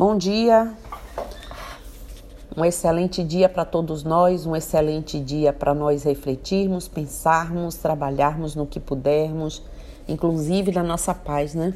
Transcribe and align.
Bom 0.00 0.16
dia, 0.16 0.72
um 2.56 2.64
excelente 2.64 3.22
dia 3.22 3.50
para 3.50 3.66
todos 3.66 4.02
nós, 4.02 4.46
um 4.46 4.56
excelente 4.56 5.20
dia 5.20 5.52
para 5.52 5.74
nós 5.74 6.04
refletirmos, 6.04 6.88
pensarmos, 6.88 7.74
trabalharmos 7.74 8.54
no 8.54 8.66
que 8.66 8.80
pudermos, 8.80 9.62
inclusive 10.08 10.72
na 10.72 10.82
nossa 10.82 11.12
paz, 11.12 11.54
né? 11.54 11.74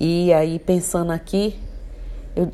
E 0.00 0.32
aí, 0.32 0.60
pensando 0.60 1.10
aqui, 1.10 1.58
eu, 2.36 2.52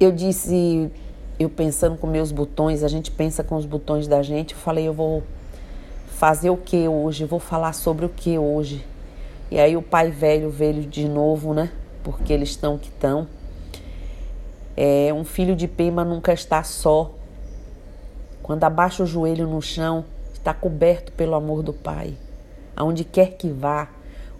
eu 0.00 0.10
disse, 0.10 0.90
eu 1.38 1.48
pensando 1.48 1.96
com 1.96 2.08
meus 2.08 2.32
botões, 2.32 2.82
a 2.82 2.88
gente 2.88 3.12
pensa 3.12 3.44
com 3.44 3.54
os 3.54 3.64
botões 3.64 4.08
da 4.08 4.24
gente, 4.24 4.54
eu 4.54 4.58
falei, 4.58 4.88
eu 4.88 4.92
vou 4.92 5.22
fazer 6.04 6.50
o 6.50 6.56
que 6.56 6.88
hoje? 6.88 7.24
Vou 7.24 7.38
falar 7.38 7.74
sobre 7.74 8.04
o 8.04 8.08
que 8.08 8.36
hoje? 8.36 8.84
E 9.52 9.60
aí 9.60 9.76
o 9.76 9.82
pai 9.82 10.10
velho 10.10 10.50
veio 10.50 10.82
de 10.82 11.08
novo, 11.08 11.54
né? 11.54 11.70
Porque 12.02 12.32
eles 12.32 12.48
estão 12.48 12.76
que 12.76 12.88
estão. 12.88 13.28
É, 14.76 15.12
um 15.12 15.24
filho 15.24 15.56
de 15.56 15.66
Pema 15.66 16.04
nunca 16.04 16.32
está 16.32 16.62
só. 16.62 17.12
Quando 18.42 18.64
abaixa 18.64 19.02
o 19.02 19.06
joelho 19.06 19.46
no 19.46 19.62
chão, 19.62 20.04
está 20.32 20.52
coberto 20.52 21.12
pelo 21.12 21.34
amor 21.34 21.62
do 21.62 21.72
Pai. 21.72 22.14
Aonde 22.76 23.04
quer 23.04 23.36
que 23.36 23.48
vá, 23.48 23.88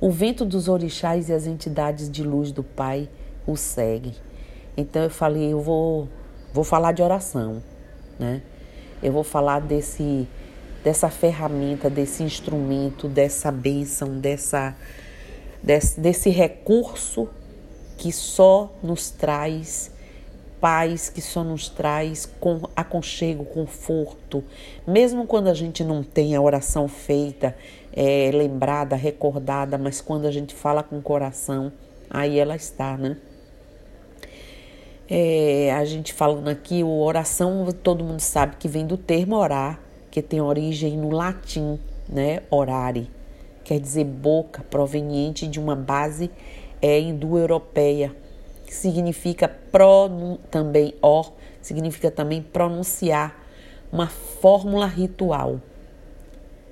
o 0.01 0.11
vento 0.11 0.45
dos 0.45 0.69
orixás 0.69 1.29
e 1.29 1.33
as 1.33 1.47
entidades 1.47 2.11
de 2.11 2.23
luz 2.23 2.53
do 2.53 2.63
Pai 2.63 3.09
o 3.47 3.57
seguem. 3.57 4.15
Então 4.77 5.03
eu 5.03 5.11
falei, 5.11 5.53
eu 5.53 5.61
vou, 5.61 6.09
vou 6.53 6.65
falar 6.65 6.93
de 6.93 7.03
oração, 7.03 7.63
né? 8.19 8.43
Eu 9.03 9.13
vou 9.13 9.25
falar 9.25 9.61
desse 9.61 10.29
dessa 10.87 11.11
ferramenta, 11.11 11.91
desse 11.91 12.23
instrumento, 12.23 13.09
dessa 13.09 13.51
bênção, 13.51 14.21
dessa, 14.21 14.73
desse, 15.61 15.99
desse 15.99 16.31
recurso 16.31 17.29
que 17.99 18.13
só 18.13 18.73
nos 18.85 19.11
traz 19.11 19.91
paz, 20.61 21.09
que 21.09 21.21
só 21.21 21.45
nos 21.45 21.69
traz 21.69 22.27
com 22.41 22.61
aconchego, 22.75 23.45
conforto. 23.45 24.43
Mesmo 24.87 25.27
quando 25.27 25.49
a 25.49 25.55
gente 25.55 25.85
não 25.85 26.03
tem 26.03 26.35
a 26.35 26.41
oração 26.41 26.89
feita, 26.89 27.57
é, 27.93 28.31
lembrada, 28.33 28.97
recordada, 28.97 29.79
mas 29.79 30.01
quando 30.01 30.27
a 30.27 30.31
gente 30.31 30.55
fala 30.55 30.83
com 30.83 30.99
o 30.99 31.03
coração, 31.03 31.73
aí 32.11 32.39
ela 32.39 32.57
está, 32.57 32.97
né? 32.97 33.17
É, 35.09 35.73
a 35.73 35.85
gente 35.85 36.13
falando 36.13 36.49
aqui, 36.49 36.83
o 36.83 37.01
oração, 37.01 37.67
todo 37.83 38.05
mundo 38.05 38.21
sabe 38.21 38.57
que 38.57 38.67
vem 38.67 38.85
do 38.85 38.97
termo 38.97 39.37
orar, 39.37 39.81
que 40.11 40.21
tem 40.21 40.41
origem 40.41 40.97
no 40.97 41.11
latim, 41.11 41.79
né? 42.09 42.43
Orare, 42.51 43.09
quer 43.63 43.79
dizer 43.79 44.05
boca, 44.05 44.65
proveniente 44.69 45.47
de 45.47 45.61
uma 45.61 45.77
base 45.77 46.31
é, 46.83 46.99
indo-europeia, 46.99 48.15
que 48.67 48.75
significa 48.75 49.49
pro, 49.49 50.39
também 50.51 50.95
or, 51.01 51.33
significa 51.63 52.11
também 52.11 52.43
pronunciar, 52.43 53.45
uma 53.91 54.09
fórmula 54.09 54.87
ritual. 54.87 55.61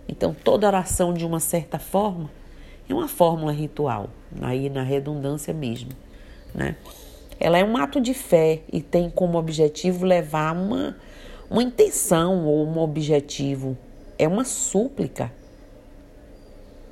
Então, 0.09 0.35
toda 0.35 0.67
oração, 0.67 1.15
de 1.15 1.25
uma 1.25 1.41
certa 1.41 1.79
forma, 1.79 2.31
é 2.89 2.93
uma 2.93 3.09
fórmula 3.09 3.53
ritual, 3.53 4.11
aí 4.43 4.69
na 4.69 4.83
redundância 4.83 5.55
mesmo, 5.55 5.91
né? 6.55 6.77
Ela 7.41 7.59
é 7.59 7.65
um 7.65 7.77
ato 7.77 8.01
de 8.01 8.13
fé 8.13 8.61
e 8.73 8.81
tem 8.81 9.09
como 9.09 9.39
objetivo 9.39 10.05
levar 10.05 10.55
uma 10.55 10.97
uma 11.51 11.63
intenção 11.63 12.47
ou 12.47 12.67
um 12.67 12.79
objetivo, 12.79 13.77
é 14.19 14.27
uma 14.27 14.45
súplica. 14.45 15.33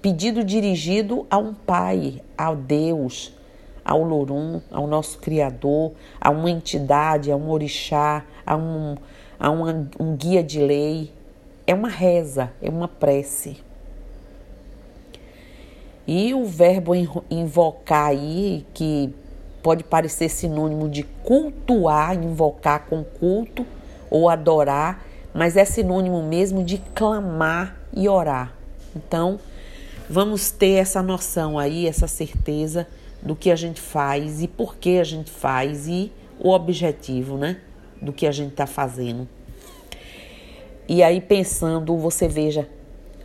Pedido 0.01 0.45
dirigido 0.45 1.27
a 1.31 1.39
um 1.39 1.55
pai, 1.55 2.23
a 2.37 2.53
Deus, 2.55 3.33
ao 3.85 4.03
Lorum, 4.03 4.61
ao 4.71 4.87
nosso 4.87 5.19
Criador, 5.19 5.93
a 6.21 6.31
uma 6.31 6.51
entidade, 6.51 7.31
a 7.31 7.37
um 7.37 7.51
orixá, 7.51 8.25
a 8.47 8.57
um, 8.57 8.97
a 9.39 9.51
uma, 9.51 9.89
um 9.99 10.17
guia 10.17 10.43
de 10.43 10.61
lei. 10.61 11.13
É 11.67 11.75
uma 11.75 11.89
reza, 11.89 12.51
é 12.61 12.69
uma 12.69 12.89
prece. 12.89 13.59
E 16.07 16.35
o 16.35 16.45
verbo 16.45 16.93
invocar 17.31 18.09
aí, 18.09 18.67
que 18.75 19.15
pode 19.63 19.85
parecer 19.85 20.29
sinônimo 20.29 20.89
de 20.89 21.05
cultuar, 21.23 22.15
invocar 22.17 22.87
com 22.87 23.05
culto, 23.05 23.65
ou 24.11 24.29
adorar, 24.29 25.05
mas 25.33 25.57
é 25.57 25.65
sinônimo 25.65 26.23
mesmo 26.23 26.63
de 26.63 26.79
clamar 26.95 27.77
e 27.95 28.09
orar. 28.09 28.53
Então, 28.95 29.39
vamos 30.11 30.51
ter 30.51 30.73
essa 30.73 31.03
noção 31.03 31.59
aí, 31.59 31.87
essa 31.87 32.07
certeza 32.07 32.87
do 33.23 33.37
que 33.37 33.51
a 33.51 33.57
gente 33.57 33.81
faz 33.81 34.43
e 34.43 34.49
por 34.49 34.77
que 34.77 34.99
a 34.99 35.05
gente 35.05 35.31
faz 35.31 35.87
e 35.87 36.11
o 36.39 36.51
objetivo, 36.51 37.37
né? 37.37 37.61
Do 38.01 38.13
que 38.13 38.27
a 38.27 38.33
gente 38.33 38.51
está 38.51 38.67
fazendo. 38.67 39.29
E 40.89 41.03
aí, 41.03 41.21
pensando, 41.21 41.97
você 41.97 42.27
veja 42.27 42.69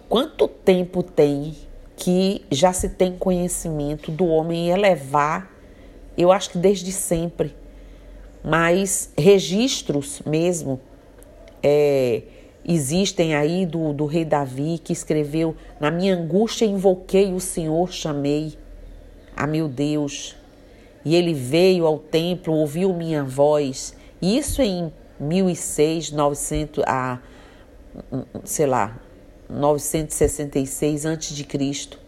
quanto 0.07 0.47
tempo 0.47 1.01
tem 1.01 1.55
que 1.95 2.45
já 2.51 2.71
se 2.71 2.89
tem 2.89 3.17
conhecimento 3.17 4.11
do 4.11 4.27
homem 4.27 4.69
elevar, 4.69 5.51
eu 6.15 6.31
acho 6.31 6.51
que 6.51 6.57
desde 6.57 6.91
sempre 6.91 7.55
mas 8.47 9.11
registros 9.17 10.21
mesmo 10.25 10.79
é, 11.61 12.21
existem 12.65 13.35
aí 13.35 13.65
do, 13.65 13.91
do 13.91 14.05
rei 14.05 14.23
Davi 14.23 14.79
que 14.81 14.93
escreveu: 14.93 15.53
Na 15.81 15.91
minha 15.91 16.15
angústia 16.15 16.63
invoquei 16.63 17.33
o 17.33 17.41
Senhor, 17.41 17.91
chamei 17.91 18.57
a 19.37 19.47
meu 19.47 19.67
Deus, 19.67 20.35
e 21.05 21.15
ele 21.15 21.33
veio 21.33 21.85
ao 21.85 21.99
templo, 21.99 22.53
ouviu 22.53 22.93
minha 22.93 23.23
voz. 23.23 23.95
Isso 24.21 24.61
em 24.61 24.91
1006, 25.19 26.11
900 26.11 26.83
a 26.85 27.19
sei 28.43 28.65
lá, 28.65 28.99
966 29.49 31.05
antes 31.05 31.35
de 31.35 31.43
Cristo. 31.43 31.99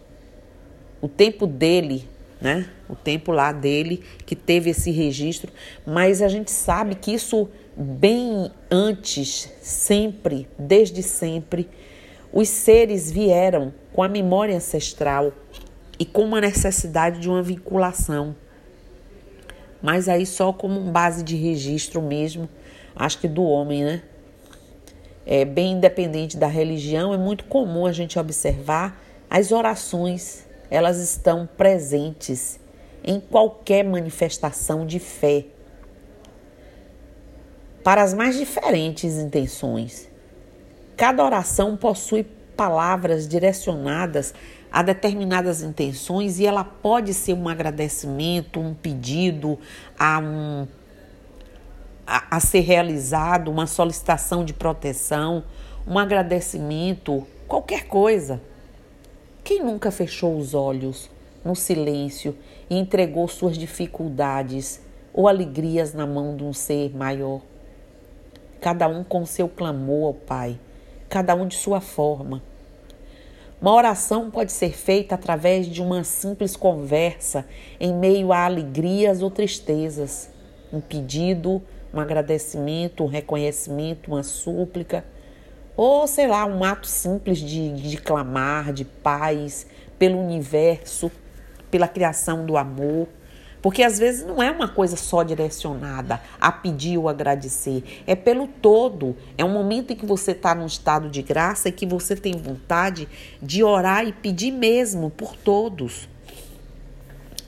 O 1.01 1.07
tempo 1.07 1.47
dele 1.47 2.07
né? 2.41 2.69
O 2.88 2.95
tempo 2.95 3.31
lá 3.31 3.51
dele 3.51 4.03
que 4.25 4.35
teve 4.35 4.69
esse 4.69 4.91
registro, 4.91 5.51
mas 5.85 6.22
a 6.22 6.28
gente 6.28 6.51
sabe 6.51 6.95
que 6.95 7.13
isso 7.13 7.50
bem 7.75 8.51
antes, 8.72 9.51
sempre, 9.62 10.47
desde 10.57 11.03
sempre, 11.03 11.69
os 12.31 12.47
seres 12.47 13.12
vieram 13.12 13.73
com 13.91 14.03
a 14.03 14.07
memória 14.07 14.56
ancestral 14.56 15.34
e 16.00 16.06
com 16.06 16.24
uma 16.24 16.42
necessidade 16.42 17.20
de 17.20 17.30
uma 17.30 17.44
vinculação. 17.44 18.36
Mas 19.82 20.08
aí 20.10 20.26
só 20.26 20.52
como 20.52 20.80
base 20.92 21.24
de 21.24 21.36
registro 21.36 22.02
mesmo, 22.02 22.50
acho 22.96 23.20
que 23.20 23.28
do 23.28 23.44
homem, 23.44 23.84
né? 23.84 24.02
É 25.26 25.46
bem 25.46 25.74
independente 25.74 26.38
da 26.38 26.48
religião, 26.48 27.14
é 27.14 27.18
muito 27.18 27.44
comum 27.44 27.86
a 27.86 27.92
gente 27.92 28.18
observar 28.18 29.00
as 29.30 29.52
orações 29.52 30.48
elas 30.70 30.98
estão 30.98 31.48
presentes 31.58 32.60
em 33.04 33.20
qualquer 33.20 33.84
manifestação 33.84 34.86
de 34.86 35.00
fé 35.00 35.46
para 37.84 38.04
as 38.04 38.14
mais 38.14 38.38
diferentes 38.38 39.16
intenções. 39.16 40.10
Cada 40.96 41.24
oração 41.24 41.76
possui 41.76 42.24
palavras 42.56 43.28
direcionadas 43.28 44.34
a 44.72 44.81
determinadas 44.81 45.62
intenções 45.62 46.40
e 46.40 46.46
ela 46.46 46.63
pode 46.63 47.13
ser 47.13 47.34
um 47.34 47.50
agradecimento, 47.50 48.59
um 48.59 48.74
pedido 48.74 49.57
a 49.97 50.19
um 50.19 50.68
a, 52.09 52.38
a 52.38 52.40
ser 52.40 52.62
realizado, 52.62 53.52
uma 53.52 53.68
solicitação 53.68 54.44
de 54.44 54.52
proteção, 54.52 55.44
um 55.88 56.00
agradecimento, 56.00 57.25
qualquer 57.47 57.85
coisa. 57.85 58.41
Quem 59.44 59.63
nunca 59.63 59.91
fechou 59.91 60.35
os 60.35 60.56
olhos 60.56 61.09
no 61.46 61.56
silêncio 61.56 62.36
e 62.68 62.78
entregou 62.78 63.28
suas 63.28 63.57
dificuldades 63.57 64.81
ou 65.13 65.27
alegrias 65.27 65.94
na 65.94 66.07
mão 66.07 66.36
de 66.36 66.44
um 66.44 66.51
ser 66.51 66.95
maior? 66.95 67.42
Cada 68.60 68.88
um 68.88 69.04
com 69.04 69.24
seu 69.25 69.48
clamor 69.48 70.07
ao 70.07 70.13
Pai, 70.13 70.60
cada 71.07 71.36
um 71.36 71.48
de 71.48 71.56
sua 71.56 71.80
forma. 71.80 72.42
Uma 73.61 73.73
oração 73.73 74.31
pode 74.31 74.53
ser 74.53 74.71
feita 74.71 75.15
através 75.15 75.67
de 75.67 75.81
uma 75.81 76.03
simples 76.06 76.56
conversa 76.56 77.45
em 77.77 77.94
meio 77.94 78.31
a 78.31 78.45
alegrias 78.45 79.21
ou 79.21 79.29
tristezas, 79.29 80.29
um 80.71 80.79
pedido, 80.79 81.61
um 81.94 82.00
agradecimento, 82.00 83.03
um 83.03 83.07
reconhecimento, 83.07 84.11
uma 84.11 84.23
súplica 84.23 85.03
ou, 85.75 86.07
sei 86.07 86.27
lá, 86.27 86.45
um 86.45 86.63
ato 86.63 86.88
simples 86.88 87.38
de, 87.38 87.73
de 87.73 87.97
clamar, 87.97 88.71
de 88.71 88.85
paz 88.85 89.67
pelo 89.97 90.19
universo, 90.19 91.11
pela 91.69 91.88
criação 91.88 92.45
do 92.45 92.57
amor. 92.57 93.07
Porque 93.61 93.83
às 93.83 94.00
vezes 94.00 94.25
não 94.25 94.41
é 94.41 94.50
uma 94.51 94.67
coisa 94.67 94.95
só 94.95 95.23
direcionada 95.23 96.21
a 96.39 96.51
pedir 96.51 96.97
ou 96.97 97.09
agradecer, 97.09 98.03
é 98.07 98.15
pelo 98.15 98.47
todo. 98.47 99.15
É 99.38 99.44
um 99.44 99.51
momento 99.51 99.91
em 99.91 99.95
que 99.95 100.06
você 100.06 100.31
está 100.31 100.56
num 100.56 100.65
estado 100.65 101.09
de 101.09 101.21
graça 101.21 101.69
e 101.69 101.71
que 101.71 101.85
você 101.85 102.15
tem 102.15 102.33
vontade 102.33 103.07
de 103.41 103.63
orar 103.63 104.06
e 104.06 104.13
pedir 104.13 104.51
mesmo 104.51 105.09
por 105.09 105.35
todos. 105.35 106.07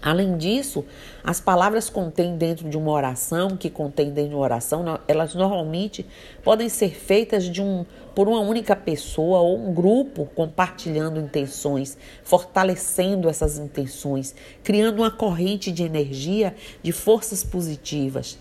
Além 0.01 0.35
disso, 0.35 0.83
as 1.23 1.39
palavras 1.39 1.87
contêm 1.87 2.35
dentro 2.35 2.67
de 2.67 2.75
uma 2.75 2.91
oração, 2.91 3.55
que 3.55 3.69
contém 3.69 4.09
dentro 4.09 4.31
de 4.31 4.35
uma 4.35 4.43
oração, 4.43 4.83
elas 5.07 5.35
normalmente 5.35 6.03
podem 6.43 6.67
ser 6.69 6.95
feitas 6.95 7.43
de 7.43 7.61
um, 7.61 7.85
por 8.15 8.27
uma 8.27 8.39
única 8.39 8.75
pessoa 8.75 9.41
ou 9.41 9.59
um 9.59 9.71
grupo 9.71 10.27
compartilhando 10.33 11.19
intenções, 11.19 11.97
fortalecendo 12.23 13.29
essas 13.29 13.59
intenções, 13.59 14.33
criando 14.63 14.99
uma 14.99 15.11
corrente 15.11 15.71
de 15.71 15.83
energia, 15.83 16.55
de 16.81 16.91
forças 16.91 17.43
positivas. 17.43 18.39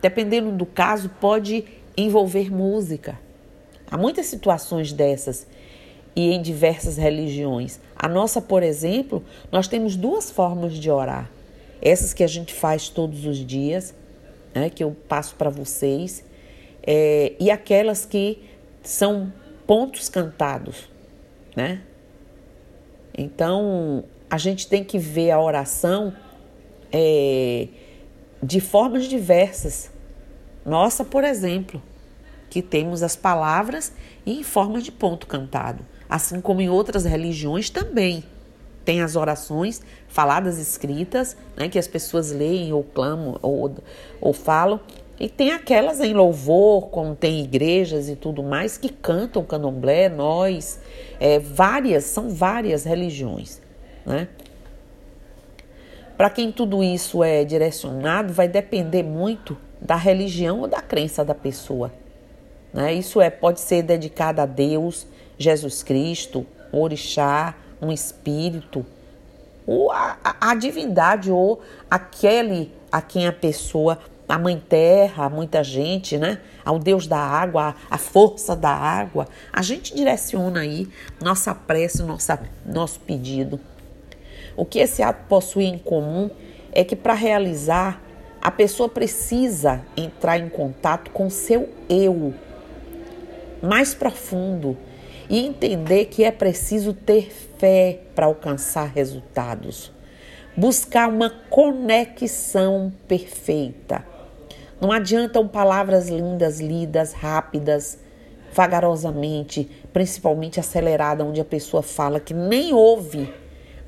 Dependendo 0.00 0.50
do 0.50 0.66
caso, 0.66 1.08
pode 1.20 1.64
envolver 1.96 2.50
música. 2.50 3.16
Há 3.88 3.96
muitas 3.96 4.26
situações 4.26 4.92
dessas 4.92 5.46
e 6.14 6.32
em 6.32 6.42
diversas 6.42 6.96
religiões. 6.96 7.80
A 7.96 8.08
nossa, 8.08 8.40
por 8.40 8.62
exemplo, 8.62 9.24
nós 9.50 9.68
temos 9.68 9.96
duas 9.96 10.30
formas 10.30 10.74
de 10.74 10.90
orar. 10.90 11.30
Essas 11.80 12.12
que 12.12 12.22
a 12.22 12.26
gente 12.26 12.52
faz 12.52 12.88
todos 12.88 13.24
os 13.26 13.38
dias, 13.38 13.94
né, 14.54 14.70
que 14.70 14.84
eu 14.84 14.94
passo 15.08 15.34
para 15.34 15.50
vocês, 15.50 16.24
é, 16.82 17.32
e 17.40 17.50
aquelas 17.50 18.04
que 18.04 18.38
são 18.82 19.32
pontos 19.66 20.08
cantados, 20.08 20.88
né? 21.56 21.82
Então, 23.16 24.04
a 24.28 24.38
gente 24.38 24.66
tem 24.66 24.82
que 24.82 24.98
ver 24.98 25.30
a 25.30 25.40
oração 25.40 26.14
é, 26.90 27.68
de 28.42 28.60
formas 28.60 29.04
diversas. 29.04 29.90
Nossa, 30.64 31.04
por 31.04 31.24
exemplo, 31.24 31.82
que 32.50 32.62
temos 32.62 33.02
as 33.02 33.14
palavras 33.14 33.92
em 34.26 34.42
forma 34.42 34.80
de 34.80 34.90
ponto 34.90 35.26
cantado 35.26 35.84
assim 36.12 36.42
como 36.42 36.60
em 36.60 36.68
outras 36.68 37.06
religiões 37.06 37.70
também. 37.70 38.22
Tem 38.84 39.00
as 39.00 39.16
orações 39.16 39.80
faladas, 40.08 40.58
escritas, 40.58 41.34
né, 41.56 41.70
que 41.70 41.78
as 41.78 41.88
pessoas 41.88 42.30
leem 42.30 42.70
ou 42.70 42.84
clamam 42.84 43.38
ou, 43.40 43.74
ou 44.20 44.32
falam. 44.34 44.78
E 45.18 45.26
tem 45.26 45.52
aquelas 45.52 46.00
em 46.00 46.12
louvor, 46.12 46.88
como 46.88 47.14
tem 47.14 47.42
igrejas 47.42 48.10
e 48.10 48.16
tudo 48.16 48.42
mais, 48.42 48.76
que 48.76 48.90
cantam 48.90 49.42
candomblé, 49.42 50.10
nós, 50.10 50.80
é, 51.18 51.38
várias, 51.38 52.04
são 52.04 52.28
várias 52.28 52.84
religiões. 52.84 53.62
Né? 54.04 54.28
Para 56.14 56.28
quem 56.28 56.52
tudo 56.52 56.84
isso 56.84 57.24
é 57.24 57.42
direcionado, 57.42 58.34
vai 58.34 58.48
depender 58.48 59.02
muito 59.02 59.56
da 59.80 59.96
religião 59.96 60.60
ou 60.60 60.68
da 60.68 60.82
crença 60.82 61.24
da 61.24 61.34
pessoa. 61.34 61.90
Né? 62.70 62.92
Isso 62.92 63.18
é, 63.18 63.30
pode 63.30 63.60
ser 63.60 63.82
dedicado 63.82 64.42
a 64.42 64.46
Deus, 64.46 65.06
Jesus 65.42 65.82
Cristo, 65.82 66.46
um 66.72 66.80
orixá, 66.80 67.54
um 67.80 67.92
espírito, 67.92 68.86
ou 69.66 69.90
a, 69.90 70.16
a, 70.22 70.50
a 70.50 70.54
divindade, 70.54 71.30
ou 71.30 71.60
aquele 71.90 72.72
a 72.90 73.00
quem 73.00 73.26
a 73.26 73.32
pessoa, 73.32 73.98
a 74.28 74.38
mãe 74.38 74.62
terra, 74.66 75.28
muita 75.28 75.62
gente, 75.62 76.16
né? 76.16 76.40
Ao 76.64 76.78
Deus 76.78 77.06
da 77.06 77.18
água, 77.18 77.74
a 77.90 77.98
força 77.98 78.54
da 78.54 78.70
água. 78.70 79.28
A 79.52 79.62
gente 79.62 79.94
direciona 79.94 80.60
aí 80.60 80.88
nossa 81.20 81.54
prece, 81.54 82.02
nossa, 82.02 82.40
nosso 82.64 83.00
pedido. 83.00 83.60
O 84.56 84.64
que 84.64 84.78
esse 84.78 85.02
ato 85.02 85.24
possui 85.28 85.64
em 85.64 85.78
comum 85.78 86.30
é 86.72 86.84
que 86.84 86.96
para 86.96 87.14
realizar, 87.14 88.00
a 88.40 88.50
pessoa 88.50 88.88
precisa 88.88 89.82
entrar 89.96 90.38
em 90.38 90.48
contato 90.48 91.10
com 91.12 91.30
seu 91.30 91.68
eu 91.88 92.34
mais 93.62 93.94
profundo 93.94 94.76
e 95.32 95.38
entender 95.38 96.04
que 96.04 96.24
é 96.24 96.30
preciso 96.30 96.92
ter 96.92 97.32
fé 97.58 98.00
para 98.14 98.26
alcançar 98.26 98.84
resultados. 98.84 99.90
Buscar 100.54 101.08
uma 101.08 101.30
conexão 101.48 102.92
perfeita. 103.08 104.04
Não 104.78 104.92
adiantam 104.92 105.48
palavras 105.48 106.10
lindas, 106.10 106.60
lidas, 106.60 107.14
rápidas, 107.14 107.98
vagarosamente, 108.52 109.70
principalmente 109.90 110.60
acelerada, 110.60 111.24
onde 111.24 111.40
a 111.40 111.44
pessoa 111.46 111.82
fala 111.82 112.20
que 112.20 112.34
nem 112.34 112.74
ouve, 112.74 113.32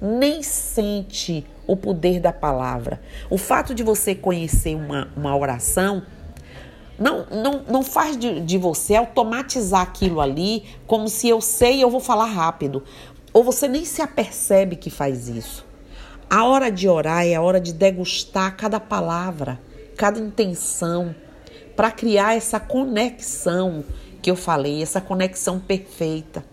nem 0.01 0.43
sente 0.43 1.47
o 1.67 1.77
poder 1.77 2.21
da 2.21 2.33
palavra. 2.33 3.03
O 3.29 3.37
fato 3.37 3.75
de 3.75 3.83
você 3.83 4.15
conhecer 4.15 4.75
uma, 4.75 5.13
uma 5.15 5.37
oração 5.37 6.05
não, 6.99 7.27
não, 7.27 7.63
não 7.69 7.83
faz 7.83 8.17
de, 8.17 8.41
de 8.41 8.57
você 8.57 8.95
automatizar 8.95 9.83
aquilo 9.83 10.21
ali 10.21 10.65
como 10.87 11.09
se 11.09 11.29
eu 11.29 11.41
sei 11.41 11.83
eu 11.83 11.91
vou 11.91 12.01
falar 12.01 12.27
rápido. 12.27 12.83
Ou 13.33 13.43
você 13.43 13.67
nem 13.67 13.85
se 13.85 14.01
apercebe 14.01 14.77
que 14.77 14.91
faz 14.91 15.29
isso. 15.29 15.67
A 16.31 16.45
hora 16.45 16.71
de 16.71 16.89
orar 16.89 17.27
é 17.27 17.35
a 17.35 17.43
hora 17.43 17.61
de 17.61 17.73
degustar 17.73 18.57
cada 18.57 18.79
palavra, 18.79 19.61
cada 19.97 20.21
intenção, 20.21 21.15
para 21.77 21.91
criar 21.91 22.37
essa 22.37 22.61
conexão 22.61 23.85
que 24.23 24.31
eu 24.31 24.37
falei, 24.37 24.83
essa 24.83 25.01
conexão 25.01 25.59
perfeita. 25.59 26.45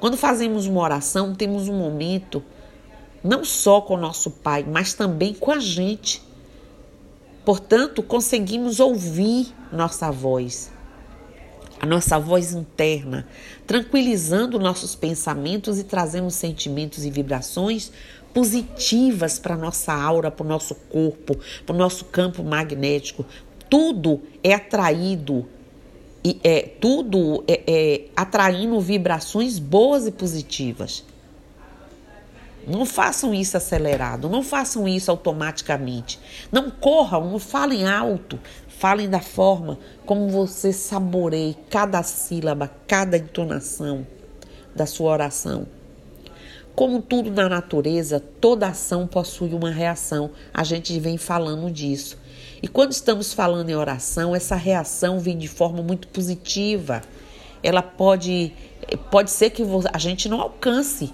Quando 0.00 0.16
fazemos 0.16 0.66
uma 0.66 0.80
oração, 0.80 1.34
temos 1.34 1.68
um 1.68 1.76
momento 1.76 2.42
não 3.22 3.44
só 3.44 3.80
com 3.80 3.94
o 3.94 4.00
nosso 4.00 4.30
Pai, 4.30 4.64
mas 4.66 4.94
também 4.94 5.34
com 5.34 5.50
a 5.50 5.58
gente 5.58 6.22
Portanto, 7.44 8.02
conseguimos 8.02 8.80
ouvir 8.80 9.48
nossa 9.70 10.10
voz, 10.10 10.72
a 11.78 11.84
nossa 11.84 12.18
voz 12.18 12.52
interna, 12.52 13.26
tranquilizando 13.66 14.58
nossos 14.58 14.94
pensamentos 14.94 15.78
e 15.78 15.84
trazendo 15.84 16.30
sentimentos 16.30 17.04
e 17.04 17.10
vibrações 17.10 17.92
positivas 18.32 19.38
para 19.38 19.56
nossa 19.56 19.92
aura, 19.92 20.30
para 20.30 20.44
o 20.44 20.48
nosso 20.48 20.74
corpo, 20.74 21.38
para 21.66 21.74
o 21.74 21.78
nosso 21.78 22.06
campo 22.06 22.42
magnético. 22.42 23.26
Tudo 23.68 24.22
é 24.42 24.54
atraído 24.54 25.46
e 26.24 26.40
é 26.42 26.62
tudo 26.62 27.44
é, 27.46 27.62
é 27.66 28.00
atraindo 28.16 28.80
vibrações 28.80 29.58
boas 29.58 30.06
e 30.06 30.10
positivas. 30.10 31.04
Não 32.66 32.86
façam 32.86 33.34
isso 33.34 33.56
acelerado, 33.56 34.28
não 34.28 34.42
façam 34.42 34.88
isso 34.88 35.10
automaticamente. 35.10 36.18
Não 36.50 36.70
corram, 36.70 37.30
não 37.30 37.38
falem 37.38 37.86
alto, 37.86 38.40
falem 38.68 39.08
da 39.08 39.20
forma 39.20 39.78
como 40.06 40.28
você 40.28 40.72
saboreia 40.72 41.54
cada 41.68 42.02
sílaba, 42.02 42.70
cada 42.86 43.16
entonação 43.16 44.06
da 44.74 44.86
sua 44.86 45.12
oração. 45.12 45.66
Como 46.74 47.00
tudo 47.00 47.30
na 47.30 47.48
natureza, 47.48 48.18
toda 48.18 48.66
ação 48.66 49.06
possui 49.06 49.54
uma 49.54 49.70
reação. 49.70 50.30
A 50.52 50.64
gente 50.64 50.98
vem 50.98 51.16
falando 51.16 51.70
disso. 51.70 52.18
E 52.60 52.66
quando 52.66 52.92
estamos 52.92 53.32
falando 53.32 53.70
em 53.70 53.76
oração, 53.76 54.34
essa 54.34 54.56
reação 54.56 55.20
vem 55.20 55.38
de 55.38 55.46
forma 55.46 55.82
muito 55.82 56.08
positiva. 56.08 57.02
Ela 57.62 57.82
pode 57.82 58.52
pode 59.10 59.30
ser 59.30 59.50
que 59.50 59.62
a 59.92 59.98
gente 59.98 60.28
não 60.28 60.40
alcance 60.40 61.12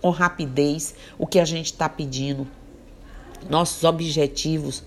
com 0.00 0.10
rapidez 0.10 0.94
o 1.18 1.26
que 1.26 1.38
a 1.38 1.44
gente 1.44 1.66
está 1.66 1.88
pedindo. 1.88 2.46
Nossos 3.48 3.84
objetivos, 3.84 4.82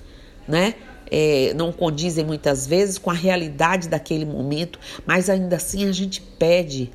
né? 0.47 0.75
É, 1.11 1.53
não 1.55 1.71
condizem 1.71 2.25
muitas 2.25 2.65
vezes 2.65 2.97
com 2.97 3.11
a 3.11 3.13
realidade 3.13 3.87
daquele 3.87 4.25
momento, 4.25 4.79
mas 5.05 5.29
ainda 5.29 5.57
assim 5.57 5.87
a 5.87 5.91
gente 5.91 6.21
pede. 6.21 6.91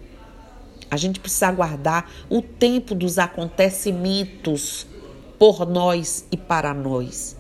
A 0.91 0.97
gente 0.97 1.21
precisa 1.21 1.49
aguardar 1.49 2.11
o 2.29 2.41
tempo 2.43 2.95
dos 2.95 3.19
acontecimentos 3.19 4.87
por 5.39 5.67
nós 5.67 6.25
e 6.33 6.37
para 6.37 6.75
nós. 6.75 7.37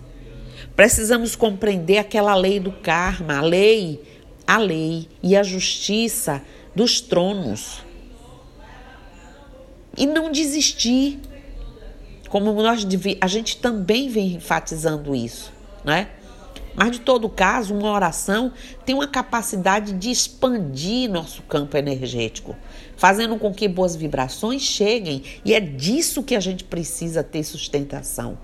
Precisamos 0.76 1.34
compreender 1.34 1.98
aquela 1.98 2.34
lei 2.34 2.60
do 2.60 2.70
karma, 2.70 3.38
a 3.38 3.40
lei, 3.40 4.00
a 4.46 4.58
lei 4.58 5.08
e 5.22 5.34
a 5.36 5.42
justiça 5.42 6.42
dos 6.74 7.00
tronos 7.00 7.87
e 9.98 10.06
não 10.06 10.30
desistir. 10.30 11.20
Como 12.28 12.52
nós 12.52 12.86
a 13.20 13.26
gente 13.26 13.56
também 13.56 14.08
vem 14.08 14.34
enfatizando 14.34 15.14
isso, 15.14 15.52
né? 15.84 16.08
Mas 16.74 16.92
de 16.92 17.00
todo 17.00 17.28
caso, 17.28 17.74
uma 17.74 17.90
oração 17.90 18.52
tem 18.86 18.94
uma 18.94 19.08
capacidade 19.08 19.94
de 19.94 20.10
expandir 20.10 21.10
nosso 21.10 21.42
campo 21.42 21.76
energético, 21.76 22.54
fazendo 22.96 23.36
com 23.36 23.52
que 23.52 23.66
boas 23.66 23.96
vibrações 23.96 24.62
cheguem, 24.62 25.24
e 25.44 25.54
é 25.54 25.58
disso 25.58 26.22
que 26.22 26.36
a 26.36 26.40
gente 26.40 26.62
precisa 26.62 27.24
ter 27.24 27.42
sustentação. 27.42 28.38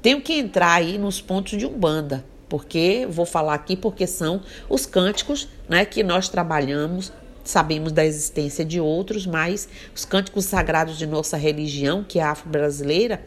Tenho 0.00 0.22
que 0.22 0.32
entrar 0.32 0.72
aí 0.72 0.96
nos 0.96 1.20
pontos 1.20 1.58
de 1.58 1.66
Umbanda, 1.66 2.24
porque 2.48 3.06
vou 3.10 3.26
falar 3.26 3.54
aqui 3.54 3.76
porque 3.76 4.06
são 4.06 4.40
os 4.66 4.86
cânticos, 4.86 5.48
né, 5.68 5.84
que 5.84 6.02
nós 6.02 6.30
trabalhamos 6.30 7.12
Sabemos 7.44 7.92
da 7.92 8.04
existência 8.04 8.64
de 8.64 8.80
outros, 8.80 9.26
mas 9.26 9.68
os 9.94 10.04
cânticos 10.04 10.44
sagrados 10.44 10.98
de 10.98 11.06
nossa 11.06 11.36
religião, 11.36 12.04
que 12.06 12.18
é 12.18 12.22
afro-brasileira, 12.22 13.24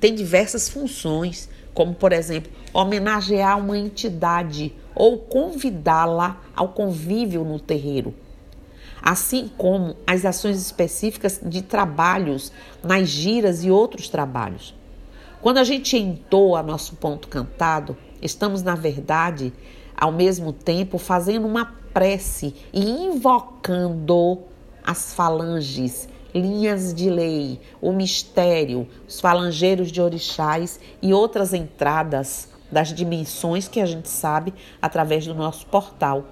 têm 0.00 0.14
diversas 0.14 0.68
funções, 0.68 1.48
como, 1.74 1.94
por 1.94 2.12
exemplo, 2.12 2.50
homenagear 2.72 3.58
uma 3.58 3.78
entidade 3.78 4.72
ou 4.94 5.18
convidá-la 5.18 6.40
ao 6.54 6.68
convívio 6.68 7.44
no 7.44 7.60
terreiro. 7.60 8.14
Assim 9.02 9.50
como 9.56 9.96
as 10.06 10.24
ações 10.24 10.60
específicas 10.60 11.40
de 11.42 11.62
trabalhos 11.62 12.52
nas 12.82 13.08
giras 13.08 13.64
e 13.64 13.70
outros 13.70 14.08
trabalhos. 14.08 14.74
Quando 15.40 15.58
a 15.58 15.64
gente 15.64 15.96
entoa 15.96 16.62
nosso 16.62 16.96
ponto 16.96 17.28
cantado, 17.28 17.96
estamos, 18.20 18.62
na 18.62 18.74
verdade, 18.74 19.52
ao 20.00 20.10
mesmo 20.10 20.50
tempo 20.52 20.96
fazendo 20.96 21.46
uma 21.46 21.66
prece 21.92 22.54
e 22.72 22.80
invocando 22.80 24.38
as 24.82 25.12
falanges, 25.12 26.08
linhas 26.34 26.94
de 26.94 27.10
lei, 27.10 27.60
o 27.82 27.92
mistério, 27.92 28.88
os 29.06 29.20
falangeiros 29.20 29.92
de 29.92 30.00
orixás 30.00 30.80
e 31.02 31.12
outras 31.12 31.52
entradas 31.52 32.48
das 32.72 32.94
dimensões 32.94 33.68
que 33.68 33.80
a 33.80 33.86
gente 33.86 34.08
sabe 34.08 34.54
através 34.80 35.26
do 35.26 35.34
nosso 35.34 35.66
portal, 35.66 36.24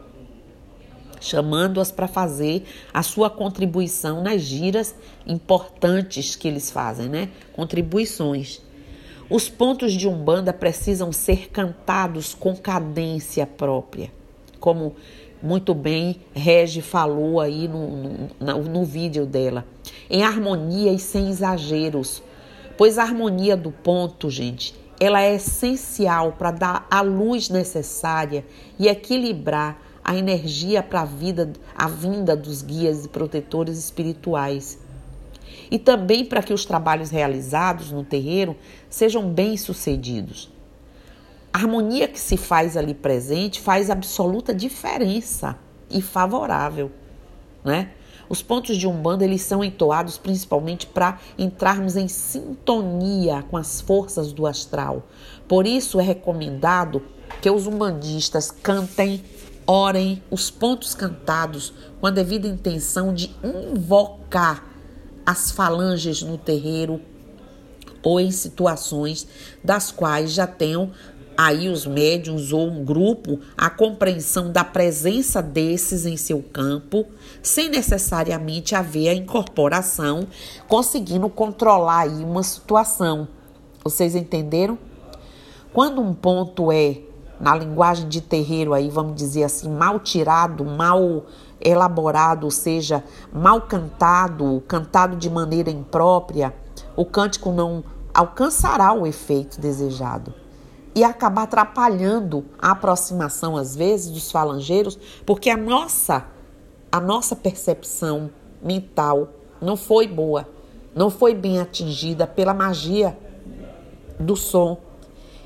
chamando-as 1.20 1.90
para 1.90 2.08
fazer 2.08 2.64
a 2.94 3.02
sua 3.02 3.28
contribuição 3.28 4.22
nas 4.22 4.40
giras 4.40 4.94
importantes 5.26 6.36
que 6.36 6.48
eles 6.48 6.70
fazem, 6.70 7.08
né? 7.08 7.28
Contribuições. 7.52 8.62
Os 9.30 9.46
pontos 9.46 9.92
de 9.92 10.08
Umbanda 10.08 10.54
precisam 10.54 11.12
ser 11.12 11.50
cantados 11.50 12.32
com 12.32 12.56
cadência 12.56 13.46
própria, 13.46 14.10
como 14.58 14.96
muito 15.42 15.74
bem 15.74 16.22
Regi 16.32 16.80
falou 16.80 17.38
aí 17.38 17.68
no, 17.68 18.30
no, 18.40 18.62
no 18.64 18.84
vídeo 18.86 19.26
dela, 19.26 19.66
em 20.08 20.22
harmonia 20.22 20.92
e 20.92 20.98
sem 20.98 21.28
exageros, 21.28 22.22
pois 22.78 22.96
a 22.96 23.02
harmonia 23.02 23.54
do 23.54 23.70
ponto, 23.70 24.30
gente, 24.30 24.74
ela 24.98 25.20
é 25.20 25.34
essencial 25.34 26.32
para 26.32 26.50
dar 26.50 26.86
a 26.90 27.02
luz 27.02 27.50
necessária 27.50 28.46
e 28.78 28.88
equilibrar 28.88 29.78
a 30.02 30.16
energia 30.16 30.82
para 30.82 31.02
a 31.02 31.04
vida, 31.04 31.52
a 31.76 31.86
vinda 31.86 32.34
dos 32.34 32.62
guias 32.62 33.04
e 33.04 33.08
protetores 33.08 33.76
espirituais. 33.78 34.78
E 35.70 35.78
também 35.78 36.24
para 36.24 36.42
que 36.42 36.52
os 36.52 36.64
trabalhos 36.64 37.10
realizados 37.10 37.90
no 37.90 38.04
terreiro 38.04 38.56
sejam 38.88 39.28
bem-sucedidos. 39.30 40.50
A 41.52 41.58
harmonia 41.58 42.06
que 42.08 42.20
se 42.20 42.36
faz 42.36 42.76
ali 42.76 42.94
presente 42.94 43.60
faz 43.60 43.90
absoluta 43.90 44.54
diferença 44.54 45.58
e 45.90 46.02
favorável, 46.02 46.90
né? 47.64 47.90
Os 48.28 48.42
pontos 48.42 48.76
de 48.76 48.86
Umbanda 48.86 49.24
eles 49.24 49.40
são 49.40 49.64
entoados 49.64 50.18
principalmente 50.18 50.86
para 50.86 51.18
entrarmos 51.38 51.96
em 51.96 52.08
sintonia 52.08 53.42
com 53.50 53.56
as 53.56 53.80
forças 53.80 54.32
do 54.32 54.46
astral. 54.46 55.08
Por 55.48 55.66
isso 55.66 55.98
é 55.98 56.02
recomendado 56.02 57.02
que 57.40 57.50
os 57.50 57.66
umbandistas 57.66 58.50
cantem, 58.50 59.24
orem 59.66 60.22
os 60.30 60.50
pontos 60.50 60.94
cantados 60.94 61.72
com 62.00 62.06
a 62.06 62.10
devida 62.10 62.46
intenção 62.46 63.14
de 63.14 63.34
invocar 63.42 64.64
as 65.28 65.50
falanges 65.50 66.22
no 66.22 66.38
terreiro 66.38 67.02
ou 68.02 68.18
em 68.18 68.30
situações 68.30 69.28
das 69.62 69.90
quais 69.90 70.32
já 70.32 70.46
tenham 70.46 70.90
aí 71.36 71.68
os 71.68 71.84
médiums 71.84 72.50
ou 72.50 72.66
um 72.66 72.82
grupo 72.82 73.38
a 73.54 73.68
compreensão 73.68 74.50
da 74.50 74.64
presença 74.64 75.42
desses 75.42 76.06
em 76.06 76.16
seu 76.16 76.42
campo, 76.42 77.04
sem 77.42 77.68
necessariamente 77.68 78.74
haver 78.74 79.10
a 79.10 79.14
incorporação, 79.14 80.26
conseguindo 80.66 81.28
controlar 81.28 82.04
aí 82.04 82.24
uma 82.24 82.42
situação. 82.42 83.28
Vocês 83.84 84.14
entenderam? 84.14 84.78
Quando 85.74 86.00
um 86.00 86.14
ponto 86.14 86.72
é, 86.72 87.02
na 87.38 87.54
linguagem 87.54 88.08
de 88.08 88.22
terreiro 88.22 88.72
aí, 88.72 88.88
vamos 88.88 89.14
dizer 89.14 89.44
assim, 89.44 89.68
mal 89.68 90.00
tirado, 90.00 90.64
mal 90.64 91.26
elaborado, 91.60 92.44
ou 92.44 92.50
seja, 92.50 93.04
mal 93.32 93.62
cantado, 93.62 94.62
cantado 94.66 95.16
de 95.16 95.28
maneira 95.28 95.70
imprópria, 95.70 96.54
o 96.96 97.04
cântico 97.04 97.50
não 97.50 97.84
alcançará 98.12 98.92
o 98.92 99.06
efeito 99.06 99.60
desejado 99.60 100.34
e 100.94 101.04
acabar 101.04 101.44
atrapalhando 101.44 102.44
a 102.58 102.72
aproximação 102.72 103.56
às 103.56 103.76
vezes 103.76 104.10
dos 104.10 104.30
falangeiros, 104.32 104.98
porque 105.24 105.50
a 105.50 105.56
nossa 105.56 106.26
a 106.90 107.00
nossa 107.00 107.36
percepção 107.36 108.30
mental 108.62 109.28
não 109.60 109.76
foi 109.76 110.06
boa, 110.08 110.48
não 110.94 111.10
foi 111.10 111.34
bem 111.34 111.60
atingida 111.60 112.26
pela 112.26 112.54
magia 112.54 113.16
do 114.18 114.34
som 114.34 114.78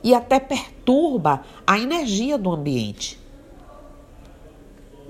e 0.02 0.14
até 0.14 0.40
perturba 0.40 1.42
a 1.66 1.78
energia 1.78 2.38
do 2.38 2.50
ambiente. 2.50 3.21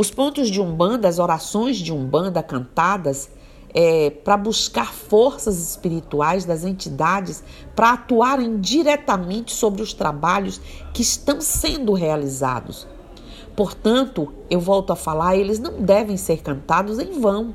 Os 0.02 0.10
pontos 0.10 0.50
de 0.50 0.60
umbanda, 0.60 1.06
as 1.06 1.20
orações 1.20 1.76
de 1.76 1.92
umbanda 1.92 2.42
cantadas, 2.42 3.30
é, 3.72 4.10
para 4.10 4.36
buscar 4.36 4.92
forças 4.92 5.56
espirituais 5.62 6.44
das 6.44 6.64
entidades 6.64 7.44
para 7.76 7.92
atuarem 7.92 8.58
diretamente 8.58 9.52
sobre 9.52 9.80
os 9.80 9.92
trabalhos 9.92 10.60
que 10.92 11.02
estão 11.02 11.40
sendo 11.40 11.92
realizados. 11.92 12.84
Portanto, 13.54 14.32
eu 14.50 14.58
volto 14.58 14.92
a 14.92 14.96
falar, 14.96 15.36
eles 15.36 15.60
não 15.60 15.80
devem 15.80 16.16
ser 16.16 16.42
cantados 16.42 16.98
em 16.98 17.20
vão. 17.20 17.54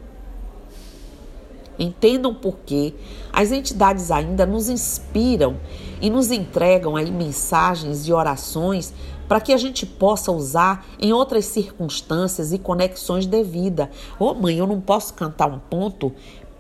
Entendam 1.77 2.34
por 2.34 2.60
que 2.60 2.96
as 3.34 3.51
entidades 3.51 4.10
ainda 4.10 4.46
nos 4.46 4.70
inspiram 4.70 5.58
e 6.00 6.10
nos 6.10 6.32
entregam 6.32 6.96
aí 6.96 7.12
mensagens 7.12 8.08
e 8.08 8.13
orações 8.13 8.94
para 9.27 9.41
que 9.41 9.53
a 9.53 9.57
gente 9.57 9.86
possa 9.86 10.31
usar 10.31 10.86
em 11.00 11.12
outras 11.12 11.46
circunstâncias 11.46 12.53
e 12.53 12.60
conexões 12.60 13.25
de 13.25 13.43
vida. 13.43 13.89
Ô 14.19 14.25
oh, 14.25 14.34
mãe, 14.34 14.57
eu 14.57 14.67
não 14.67 14.79
posso 14.79 15.13
cantar 15.13 15.48
um 15.48 15.60
ponto? 15.60 16.13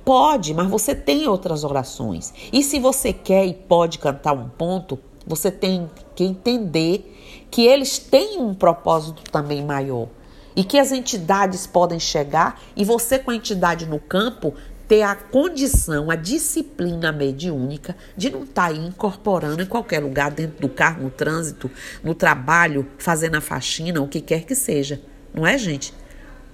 Pode, 0.03 0.53
mas 0.53 0.69
você 0.69 0.95
tem 0.95 1.27
outras 1.27 1.63
orações. 1.63 2.33
E 2.51 2.63
se 2.63 2.79
você 2.79 3.11
quer 3.11 3.45
e 3.45 3.53
pode 3.53 3.99
cantar 3.99 4.33
um 4.33 4.47
ponto, 4.47 4.97
você 5.25 5.51
tem 5.51 5.89
que 6.15 6.23
entender 6.23 7.45
que 7.51 7.65
eles 7.65 7.97
têm 7.97 8.39
um 8.39 8.53
propósito 8.53 9.21
também 9.29 9.63
maior 9.63 10.07
e 10.55 10.63
que 10.63 10.79
as 10.79 10.91
entidades 10.91 11.67
podem 11.67 11.99
chegar 11.99 12.59
e 12.75 12.83
você 12.83 13.19
com 13.19 13.31
a 13.31 13.35
entidade 13.35 13.85
no 13.85 13.99
campo 13.99 14.53
ter 14.87 15.01
a 15.01 15.15
condição, 15.15 16.09
a 16.09 16.15
disciplina 16.15 17.11
mediúnica 17.11 17.95
de 18.15 18.29
não 18.29 18.43
estar 18.43 18.69
tá 18.69 18.73
incorporando 18.73 19.61
em 19.61 19.65
qualquer 19.65 19.99
lugar, 19.99 20.31
dentro 20.31 20.61
do 20.61 20.69
carro, 20.69 21.03
no 21.03 21.09
trânsito, 21.09 21.69
no 22.03 22.15
trabalho, 22.15 22.87
fazendo 22.97 23.35
a 23.35 23.41
faxina, 23.41 24.01
o 24.01 24.07
que 24.07 24.21
quer 24.21 24.43
que 24.43 24.55
seja. 24.55 25.01
Não 25.33 25.45
é, 25.45 25.57
gente? 25.57 25.93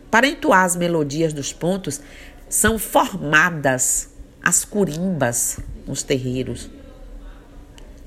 Para 0.09 0.27
entoar 0.27 0.65
as 0.65 0.75
melodias 0.75 1.31
dos 1.31 1.53
pontos, 1.53 2.01
são 2.49 2.77
formadas 2.79 4.09
as 4.41 4.65
curimbas 4.65 5.59
nos 5.87 6.03
terreiros. 6.03 6.69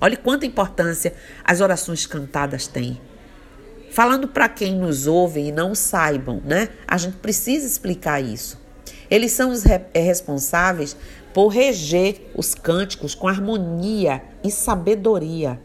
Olhe 0.00 0.16
quanta 0.16 0.44
importância 0.44 1.14
as 1.42 1.60
orações 1.60 2.04
cantadas 2.04 2.66
têm. 2.66 3.00
Falando 3.90 4.28
para 4.28 4.48
quem 4.48 4.74
nos 4.74 5.06
ouve 5.06 5.40
e 5.40 5.52
não 5.52 5.74
saibam, 5.74 6.42
né? 6.44 6.68
A 6.86 6.98
gente 6.98 7.16
precisa 7.16 7.66
explicar 7.66 8.20
isso. 8.20 8.65
Eles 9.10 9.32
são 9.32 9.50
os 9.50 9.62
re 9.62 9.80
é, 9.94 10.00
responsáveis 10.00 10.96
por 11.32 11.48
reger 11.48 12.30
os 12.34 12.54
cânticos 12.54 13.14
com 13.14 13.28
harmonia 13.28 14.22
e 14.42 14.50
sabedoria. 14.50 15.60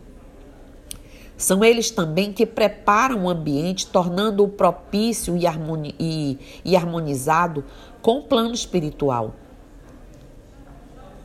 São 1.38 1.64
eles 1.64 1.90
também 1.90 2.32
que 2.32 2.46
preparam 2.46 3.24
o 3.24 3.30
ambiente, 3.30 3.88
tornando-o 3.88 4.48
propício 4.48 5.36
e, 5.36 5.48
harmoni 5.48 5.96
e, 6.00 6.38
e 6.64 6.76
harmonizado 6.76 7.64
com 8.00 8.20
o 8.20 8.24
plano 8.24 8.54
espiritual. 8.54 9.34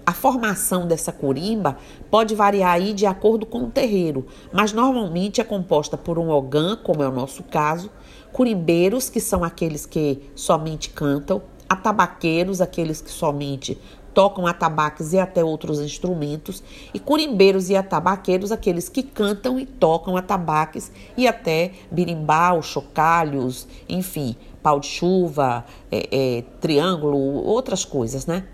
A 0.07 0.13
formação 0.13 0.87
dessa 0.87 1.13
corimba 1.13 1.77
pode 2.11 2.35
variar 2.35 2.75
aí 2.75 2.95
de 2.95 3.05
acordo 3.05 3.45
com 3.45 3.65
o 3.65 3.71
terreiro, 3.71 4.25
mas 4.53 4.73
normalmente 4.73 5.41
é 5.41 5.45
composta 5.45 5.99
por 5.99 6.19
um 6.19 6.31
ogã, 6.31 6.77
como 6.77 7.03
é 7.03 7.09
o 7.09 7.13
nosso 7.13 7.43
caso, 7.43 7.91
curimbeiros, 8.33 9.11
que 9.11 9.21
são 9.21 9.43
aqueles 9.43 9.85
que 9.85 10.31
somente 10.35 10.91
cantam, 10.91 11.43
atabaqueiros, 11.69 12.61
aqueles 12.61 13.01
que 13.01 13.11
somente 13.11 13.79
tocam 14.17 14.47
atabaques 14.47 15.13
e 15.13 15.19
até 15.19 15.45
outros 15.45 15.79
instrumentos, 15.79 16.63
e 16.95 16.99
curimbeiros 16.99 17.69
e 17.69 17.77
atabaqueiros, 17.77 18.51
aqueles 18.51 18.89
que 18.89 19.03
cantam 19.03 19.61
e 19.61 19.67
tocam 19.67 20.17
atabaques 20.17 20.91
e 21.19 21.29
até 21.29 21.73
birimbau, 21.91 22.63
chocalhos, 22.63 23.69
enfim, 23.87 24.35
pau 24.63 24.81
de 24.81 24.87
chuva, 24.87 25.67
é, 25.93 26.09
é, 26.11 26.45
triângulo, 26.63 27.19
outras 27.19 27.85
coisas, 27.85 28.25
né? 28.25 28.47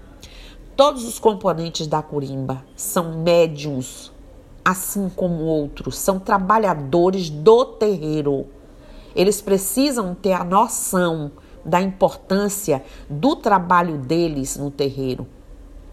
Todos 0.75 1.07
os 1.07 1.21
componentes 1.21 1.87
da 1.87 2.02
curimba 2.02 2.64
são 2.75 3.19
médiums, 3.23 4.11
assim 4.64 5.09
como 5.14 5.45
outros, 5.45 5.97
são 5.97 6.19
trabalhadores 6.19 7.31
do 7.31 7.64
terreiro. 7.64 8.47
Eles 9.14 9.40
precisam 9.40 10.12
ter 10.12 10.33
a 10.33 10.42
noção 10.42 11.31
da 11.64 11.81
importância 11.81 12.85
do 13.09 13.37
trabalho 13.37 13.99
deles 13.99 14.57
no 14.57 14.71
terreiro, 14.71 15.26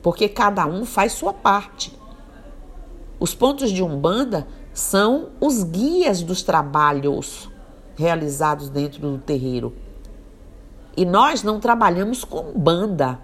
porque 0.01 0.27
cada 0.27 0.65
um 0.65 0.85
faz 0.85 1.13
sua 1.13 1.33
parte. 1.33 1.97
Os 3.19 3.35
pontos 3.35 3.71
de 3.71 3.83
Umbanda 3.83 4.47
são 4.73 5.29
os 5.41 5.63
guias 5.63 6.21
dos 6.23 6.41
trabalhos 6.41 7.49
realizados 7.95 8.69
dentro 8.69 9.01
do 9.01 9.17
terreiro. 9.17 9.75
E 10.95 11.05
nós 11.05 11.43
não 11.43 11.59
trabalhamos 11.59 12.23
com 12.23 12.53
banda, 12.57 13.19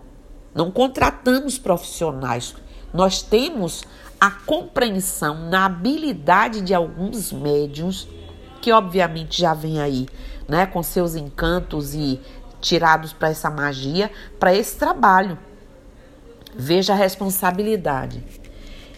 não 0.53 0.69
contratamos 0.69 1.57
profissionais. 1.57 2.55
Nós 2.93 3.21
temos 3.21 3.83
a 4.19 4.31
compreensão 4.31 5.49
na 5.49 5.65
habilidade 5.65 6.61
de 6.61 6.73
alguns 6.73 7.31
médiums, 7.31 8.07
que 8.65 8.71
obviamente 8.71 9.39
já 9.39 9.53
vem 9.53 9.79
aí, 9.79 10.07
né, 10.47 10.65
com 10.65 10.81
seus 10.81 11.13
encantos 11.13 11.93
e 11.93 12.19
tirados 12.59 13.13
para 13.13 13.29
essa 13.29 13.47
magia, 13.47 14.09
para 14.39 14.55
esse 14.55 14.75
trabalho. 14.75 15.37
Veja 16.55 16.93
a 16.93 16.95
responsabilidade. 16.95 18.23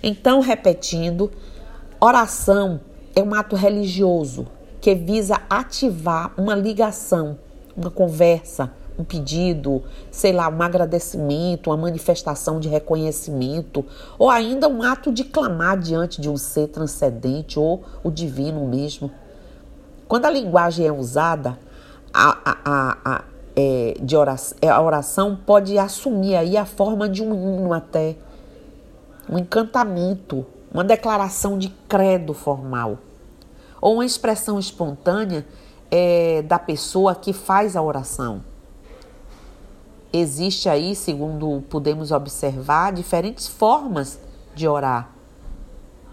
Então, 0.01 0.39
repetindo, 0.39 1.29
oração 1.99 2.79
é 3.13 3.21
um 3.21 3.33
ato 3.33 3.57
religioso 3.57 4.47
que 4.79 4.95
visa 4.95 5.41
ativar 5.49 6.31
uma 6.37 6.55
ligação, 6.55 7.37
uma 7.75 7.91
conversa, 7.91 8.71
um 8.97 9.03
pedido, 9.03 9.83
sei 10.09 10.31
lá, 10.31 10.47
um 10.47 10.61
agradecimento, 10.61 11.71
uma 11.71 11.75
manifestação 11.75 12.57
de 12.57 12.69
reconhecimento, 12.69 13.83
ou 14.17 14.29
ainda 14.29 14.69
um 14.69 14.81
ato 14.81 15.11
de 15.11 15.25
clamar 15.25 15.77
diante 15.77 16.21
de 16.21 16.29
um 16.29 16.37
ser 16.37 16.69
transcendente 16.69 17.59
ou 17.59 17.83
o 18.01 18.09
divino 18.09 18.65
mesmo. 18.65 19.11
Quando 20.07 20.25
a 20.25 20.29
linguagem 20.29 20.87
é 20.87 20.91
usada, 20.91 21.59
a, 22.13 22.37
a, 22.45 22.97
a, 23.03 23.23
é, 23.55 23.95
de 23.99 24.15
oração, 24.15 24.57
é, 24.61 24.69
a 24.69 24.81
oração 24.81 25.35
pode 25.45 25.77
assumir 25.77 26.35
aí 26.35 26.55
a 26.55 26.65
forma 26.65 27.09
de 27.09 27.21
um 27.21 27.33
hino 27.33 27.73
até, 27.73 28.15
um 29.29 29.37
encantamento, 29.37 30.45
uma 30.73 30.83
declaração 30.83 31.57
de 31.57 31.69
credo 31.89 32.33
formal, 32.33 32.99
ou 33.81 33.95
uma 33.95 34.05
expressão 34.05 34.57
espontânea 34.57 35.45
é, 35.91 36.41
da 36.41 36.57
pessoa 36.57 37.13
que 37.13 37.33
faz 37.33 37.75
a 37.75 37.81
oração. 37.81 38.41
Existe 40.13 40.69
aí, 40.69 40.95
segundo 40.95 41.61
podemos 41.69 42.11
observar, 42.11 42.93
diferentes 42.93 43.45
formas 43.45 44.19
de 44.55 44.67
orar. 44.67 45.09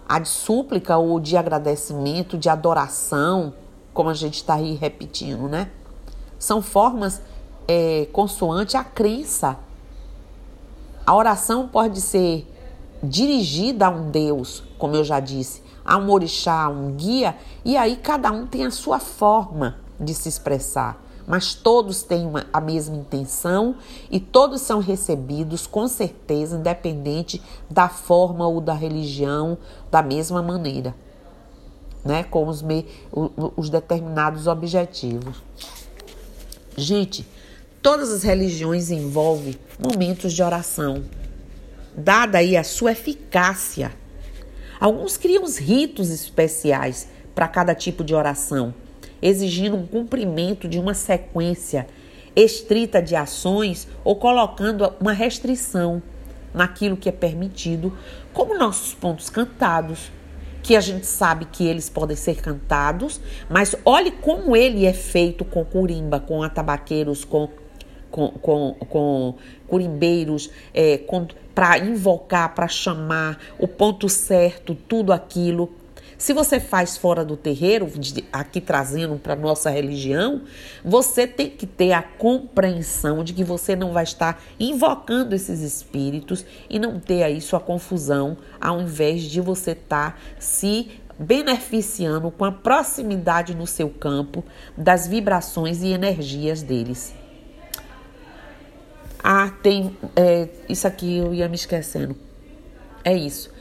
A 0.07 0.19
de 0.19 0.27
súplica 0.27 0.97
ou 0.97 1.19
de 1.19 1.37
agradecimento, 1.37 2.37
de 2.37 2.49
adoração, 2.49 3.53
como 3.95 4.09
a 4.09 4.13
gente 4.13 4.35
está 4.35 4.55
aí 4.55 4.75
repetindo, 4.75 5.47
né? 5.47 5.71
São 6.37 6.61
formas 6.61 7.19
é, 7.67 8.07
consoante 8.11 8.77
a 8.77 8.83
crença. 8.83 9.57
A 11.03 11.15
oração 11.15 11.67
pode 11.67 12.01
ser 12.01 12.47
dirigida 13.01 13.87
a 13.87 13.89
um 13.89 14.11
Deus, 14.11 14.63
como 14.77 14.95
eu 14.95 15.03
já 15.03 15.19
disse, 15.19 15.63
a 15.83 15.97
um 15.97 16.11
orixá, 16.11 16.65
a 16.65 16.69
um 16.69 16.91
guia, 16.91 17.35
e 17.63 17.77
aí 17.77 17.95
cada 17.95 18.31
um 18.31 18.45
tem 18.45 18.65
a 18.65 18.71
sua 18.71 18.99
forma 18.99 19.77
de 19.99 20.13
se 20.13 20.29
expressar 20.29 21.03
mas 21.27 21.53
todos 21.53 22.03
têm 22.03 22.25
uma, 22.25 22.45
a 22.53 22.61
mesma 22.61 22.95
intenção 22.95 23.75
e 24.11 24.19
todos 24.19 24.61
são 24.61 24.79
recebidos 24.79 25.65
com 25.65 25.87
certeza, 25.87 26.57
independente 26.57 27.41
da 27.69 27.89
forma 27.89 28.47
ou 28.47 28.61
da 28.61 28.73
religião, 28.73 29.57
da 29.89 30.01
mesma 30.01 30.41
maneira, 30.41 30.95
né? 32.05 32.23
com 32.23 32.47
os, 32.47 32.61
me, 32.61 32.85
os 33.11 33.69
determinados 33.69 34.47
objetivos. 34.47 35.41
Gente, 36.77 37.27
todas 37.81 38.11
as 38.11 38.23
religiões 38.23 38.91
envolvem 38.91 39.55
momentos 39.79 40.31
de 40.31 40.43
oração, 40.43 41.03
dada 41.97 42.37
aí 42.37 42.55
a 42.55 42.63
sua 42.63 42.91
eficácia. 42.91 43.91
Alguns 44.79 45.17
criam 45.17 45.43
os 45.43 45.57
ritos 45.57 46.09
especiais 46.11 47.07
para 47.33 47.47
cada 47.47 47.73
tipo 47.73 48.03
de 48.03 48.13
oração 48.13 48.73
exigindo 49.21 49.75
um 49.75 49.87
cumprimento 49.87 50.67
de 50.67 50.77
uma 50.77 50.93
sequência 50.93 51.87
estrita 52.35 53.01
de 53.01 53.15
ações 53.15 53.87
ou 54.03 54.15
colocando 54.17 54.93
uma 54.99 55.13
restrição 55.13 56.01
naquilo 56.53 56.95
que 56.95 57.09
é 57.09 57.11
permitido, 57.11 57.97
como 58.33 58.57
nossos 58.57 58.93
pontos 58.93 59.29
cantados, 59.29 60.11
que 60.65 60.75
a 60.75 60.81
gente 60.81 61.05
sabe 61.05 61.45
que 61.45 61.63
eles 61.63 61.89
podem 61.91 62.17
ser 62.17 62.41
cantados, 62.41 63.21
mas 63.47 63.75
olhe 63.85 64.09
como 64.09 64.55
ele 64.55 64.87
é 64.87 64.93
feito 64.93 65.45
com 65.45 65.63
curimba, 65.63 66.19
com 66.19 66.41
atabaqueiros, 66.41 67.23
com, 67.23 67.47
com, 68.09 68.29
com, 68.29 68.75
com 68.89 69.35
curimbeiros, 69.67 70.49
é, 70.73 70.99
para 71.53 71.77
invocar, 71.77 72.55
para 72.55 72.67
chamar 72.67 73.37
o 73.59 73.67
ponto 73.67 74.09
certo, 74.09 74.73
tudo 74.73 75.13
aquilo. 75.13 75.71
Se 76.17 76.33
você 76.33 76.59
faz 76.59 76.95
fora 76.95 77.25
do 77.25 77.35
terreiro, 77.35 77.91
aqui 78.31 78.61
trazendo 78.61 79.17
para 79.17 79.35
nossa 79.35 79.69
religião, 79.69 80.43
você 80.83 81.27
tem 81.27 81.49
que 81.49 81.67
ter 81.67 81.91
a 81.91 82.01
compreensão 82.01 83.23
de 83.23 83.33
que 83.33 83.43
você 83.43 83.75
não 83.75 83.91
vai 83.91 84.03
estar 84.03 84.41
invocando 84.59 85.35
esses 85.35 85.61
espíritos 85.61 86.45
e 86.69 86.79
não 86.79 86.99
ter 86.99 87.23
aí 87.23 87.41
sua 87.41 87.59
confusão, 87.59 88.37
ao 88.61 88.81
invés 88.81 89.23
de 89.23 89.41
você 89.41 89.71
estar 89.71 90.13
tá 90.13 90.17
se 90.39 90.89
beneficiando 91.19 92.31
com 92.31 92.45
a 92.45 92.51
proximidade 92.51 93.55
no 93.55 93.67
seu 93.67 93.89
campo 93.89 94.43
das 94.77 95.07
vibrações 95.07 95.81
e 95.81 95.87
energias 95.87 96.61
deles. 96.61 97.13
Ah, 99.23 99.51
tem. 99.63 99.97
É, 100.15 100.47
isso 100.69 100.87
aqui 100.87 101.17
eu 101.17 101.33
ia 101.33 101.49
me 101.49 101.55
esquecendo. 101.55 102.15
É 103.03 103.15
isso. 103.15 103.51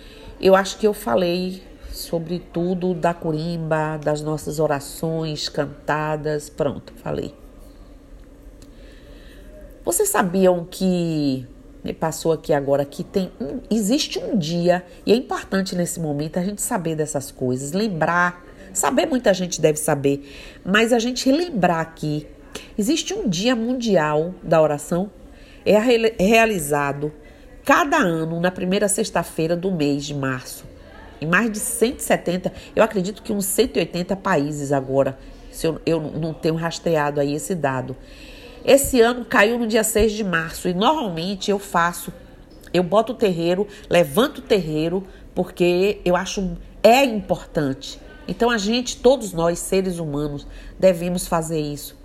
Eu 0.40 0.55
acho 0.55 0.79
que 0.79 0.87
eu 0.87 0.93
falei 0.93 1.62
sobre 2.05 2.38
tudo 2.38 2.95
da 2.95 3.12
curimba, 3.12 3.99
das 4.03 4.23
nossas 4.23 4.59
orações 4.59 5.49
cantadas. 5.49 6.49
Pronto, 6.49 6.93
falei. 7.03 7.35
Vocês 9.85 10.09
sabiam 10.09 10.64
que 10.64 11.47
me 11.85 11.93
passou 11.93 12.33
aqui 12.33 12.53
agora 12.55 12.85
que 12.85 13.05
tem 13.05 13.31
um, 13.38 13.61
existe 13.71 14.19
um 14.19 14.38
dia 14.38 14.83
e 15.05 15.12
é 15.12 15.17
importante 15.17 15.77
nesse 15.77 16.01
momento 16.01 16.38
a 16.38 16.43
gente 16.43 16.62
saber 16.62 16.97
dessas 16.97 17.31
coisas, 17.31 17.73
lembrar, 17.73 18.43
saber 18.73 19.05
muita 19.07 19.35
gente 19.35 19.61
deve 19.61 19.79
saber, 19.79 20.27
mas 20.64 20.93
a 20.93 20.99
gente 20.99 21.29
relembrar 21.29 21.81
aqui 21.81 22.27
existe 22.79 23.12
um 23.12 23.29
dia 23.29 23.55
mundial 23.55 24.35
da 24.43 24.62
oração 24.62 25.11
é 25.67 25.79
realizado 25.79 27.12
cada 27.64 27.99
ano 27.99 28.40
na 28.40 28.51
primeira 28.51 28.88
sexta-feira 28.88 29.55
do 29.55 29.71
mês 29.71 30.05
de 30.05 30.14
março 30.14 30.74
em 31.20 31.27
mais 31.27 31.50
de 31.50 31.59
170, 31.59 32.53
eu 32.74 32.83
acredito 32.83 33.22
que 33.22 33.33
uns 33.33 33.46
180 33.46 34.16
países 34.16 34.72
agora, 34.72 35.18
se 35.50 35.66
eu, 35.66 35.81
eu 35.87 36.00
não 36.00 36.33
tenho 36.33 36.55
rastreado 36.55 37.20
aí 37.20 37.35
esse 37.35 37.55
dado. 37.55 37.96
Esse 38.64 39.00
ano 39.00 39.24
caiu 39.24 39.59
no 39.59 39.66
dia 39.66 39.85
6 39.85 40.12
de 40.12 40.24
março 40.24 40.68
e 40.68 40.74
normalmente 40.74 41.50
eu 41.50 41.59
faço, 41.59 42.12
eu 42.72 42.83
boto 42.83 43.12
o 43.12 43.16
terreiro, 43.16 43.66
levanto 43.90 44.38
o 44.38 44.42
terreiro, 44.42 45.07
porque 45.35 46.00
eu 46.05 46.16
acho 46.16 46.57
é 46.83 47.05
importante. 47.05 48.00
Então 48.27 48.50
a 48.50 48.59
gente, 48.59 48.96
todos 48.98 49.33
nós, 49.33 49.59
seres 49.59 49.98
humanos, 49.98 50.46
devemos 50.79 51.27
fazer 51.27 51.61
isso. 51.61 51.96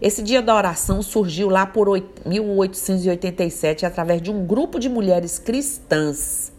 Esse 0.00 0.22
dia 0.22 0.42
da 0.42 0.54
oração 0.54 1.00
surgiu 1.00 1.48
lá 1.48 1.66
por 1.66 1.88
1887 2.24 3.86
através 3.86 4.20
de 4.20 4.30
um 4.30 4.46
grupo 4.46 4.78
de 4.78 4.88
mulheres 4.88 5.38
cristãs 5.38 6.52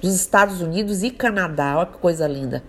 dos 0.00 0.14
Estados 0.14 0.60
Unidos 0.60 1.02
e 1.02 1.10
Canadá, 1.10 1.76
olha 1.76 1.86
que 1.86 1.98
coisa 1.98 2.26
linda, 2.26 2.62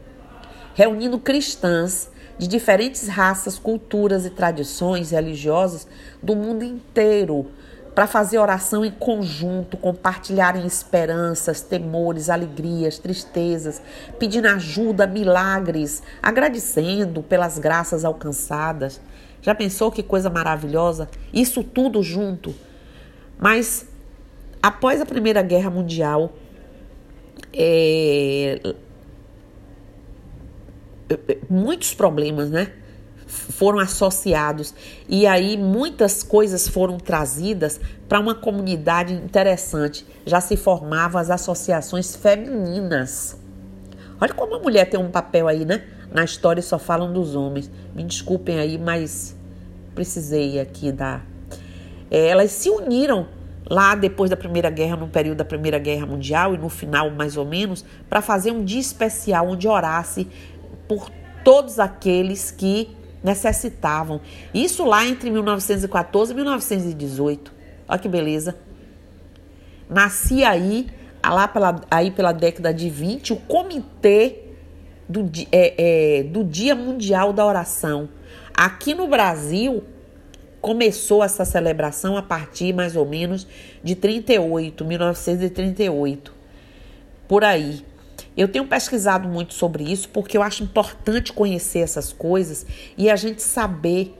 reunindo 0.74 1.18
cristãs 1.20 2.10
de 2.38 2.48
diferentes 2.48 3.08
raças, 3.08 3.60
culturas 3.60 4.26
e 4.26 4.30
tradições 4.30 5.12
religiosas 5.12 5.88
do 6.22 6.36
mundo 6.36 6.64
inteiro 6.64 7.52
para 7.94 8.08
fazer 8.08 8.38
oração 8.38 8.86
em 8.86 8.92
conjunto, 8.92 9.78
compartilharem 9.78 10.66
esperanças, 10.66 11.62
temores, 11.62 12.30
alegrias, 12.30 12.98
tristezas, 12.98 13.82
pedindo 14.18 14.48
ajuda, 14.48 15.06
milagres, 15.06 16.02
agradecendo 16.22 17.22
pelas 17.22 17.60
graças 17.60 18.06
alcançadas. 18.06 19.02
Já 19.42 19.54
pensou 19.54 19.92
que 19.92 20.02
coisa 20.02 20.30
maravilhosa? 20.30 21.10
Isso 21.34 21.64
tudo 21.64 22.02
junto. 22.02 22.56
Mas 23.38 23.86
após 24.64 25.02
a 25.02 25.06
Primeira 25.06 25.42
Guerra 25.42 25.70
Mundial, 25.70 26.32
é, 27.54 28.60
muitos 31.50 31.94
problemas, 31.94 32.50
né? 32.50 32.72
Foram 33.28 33.80
associados 33.80 34.74
e 35.08 35.26
aí 35.26 35.58
muitas 35.58 36.22
coisas 36.22 36.68
foram 36.68 36.98
trazidas 36.98 37.80
para 38.10 38.20
uma 38.20 38.36
comunidade 38.36 39.14
interessante. 39.14 40.06
Já 40.26 40.42
se 40.42 40.58
formavam 40.58 41.20
as 41.20 41.30
associações 41.30 42.16
femininas. 42.16 43.38
Olha 44.20 44.34
como 44.34 44.56
a 44.56 44.60
mulher 44.60 44.90
tem 44.90 45.00
um 45.00 45.10
papel 45.10 45.48
aí, 45.48 45.66
né? 45.66 45.84
Na 46.12 46.26
história 46.26 46.62
só 46.62 46.78
falam 46.78 47.14
dos 47.14 47.36
homens. 47.36 47.72
Me 47.96 48.04
desculpem 48.04 48.60
aí, 48.60 48.78
mas 48.78 49.36
precisei 49.96 50.60
aqui 50.60 50.92
dar. 50.92 51.26
É, 52.10 52.28
elas 52.28 52.52
se 52.52 52.70
uniram 52.70 53.28
lá 53.72 53.96
depois 53.96 54.30
da 54.30 54.36
Primeira 54.36 54.70
Guerra, 54.70 54.98
no 54.98 55.08
período 55.08 55.38
da 55.38 55.46
Primeira 55.46 55.80
Guerra 55.80 56.06
Mundial 56.06 56.54
e 56.54 56.58
no 56.58 56.68
final 56.68 57.10
mais 57.10 57.38
ou 57.38 57.46
menos, 57.46 57.86
para 58.10 58.22
fazer 58.22 58.52
um 58.52 58.66
dia 58.66 58.82
especial 58.82 59.48
onde 59.48 59.66
orasse 59.66 60.28
por 60.90 61.10
todos 61.42 61.80
aqueles 61.80 62.52
que 62.52 62.90
necessitavam. 63.24 64.20
Isso 64.54 64.84
lá 64.84 65.06
entre 65.06 65.30
1914 65.30 66.34
e 66.34 66.36
1918. 66.36 67.54
Olha 67.88 67.98
que 67.98 68.10
beleza. 68.10 68.58
Nascia 69.90 70.50
aí 70.50 70.88
lá 71.26 71.48
pela, 71.48 71.80
aí 71.90 72.12
pela 72.12 72.34
década 72.34 72.74
de 72.74 72.90
20, 72.90 73.32
o 73.32 73.38
Comitê 73.38 74.48
do, 75.08 75.32
é, 75.50 76.20
é, 76.20 76.24
do 76.24 76.44
Dia 76.44 76.76
Mundial 76.76 77.32
da 77.32 77.46
Oração. 77.46 78.10
Aqui 78.54 78.94
no 78.94 79.08
Brasil, 79.08 79.82
começou 80.62 81.24
essa 81.24 81.44
celebração 81.44 82.16
a 82.16 82.22
partir 82.22 82.72
mais 82.74 82.96
ou 82.96 83.06
menos 83.06 83.48
de 83.84 83.96
38, 83.96 84.86
1938. 84.86 86.34
Por 87.28 87.44
aí. 87.44 87.84
Eu 88.38 88.48
tenho 88.48 88.66
pesquisado 88.66 89.28
muito 89.28 89.54
sobre 89.54 89.84
isso 89.84 90.08
porque 90.10 90.38
eu 90.38 90.42
acho 90.42 90.64
importante 90.64 91.34
conhecer 91.34 91.80
essas 91.80 92.14
coisas 92.14 92.66
e 92.98 93.10
a 93.10 93.16
gente 93.16 93.42
saber 93.42 94.18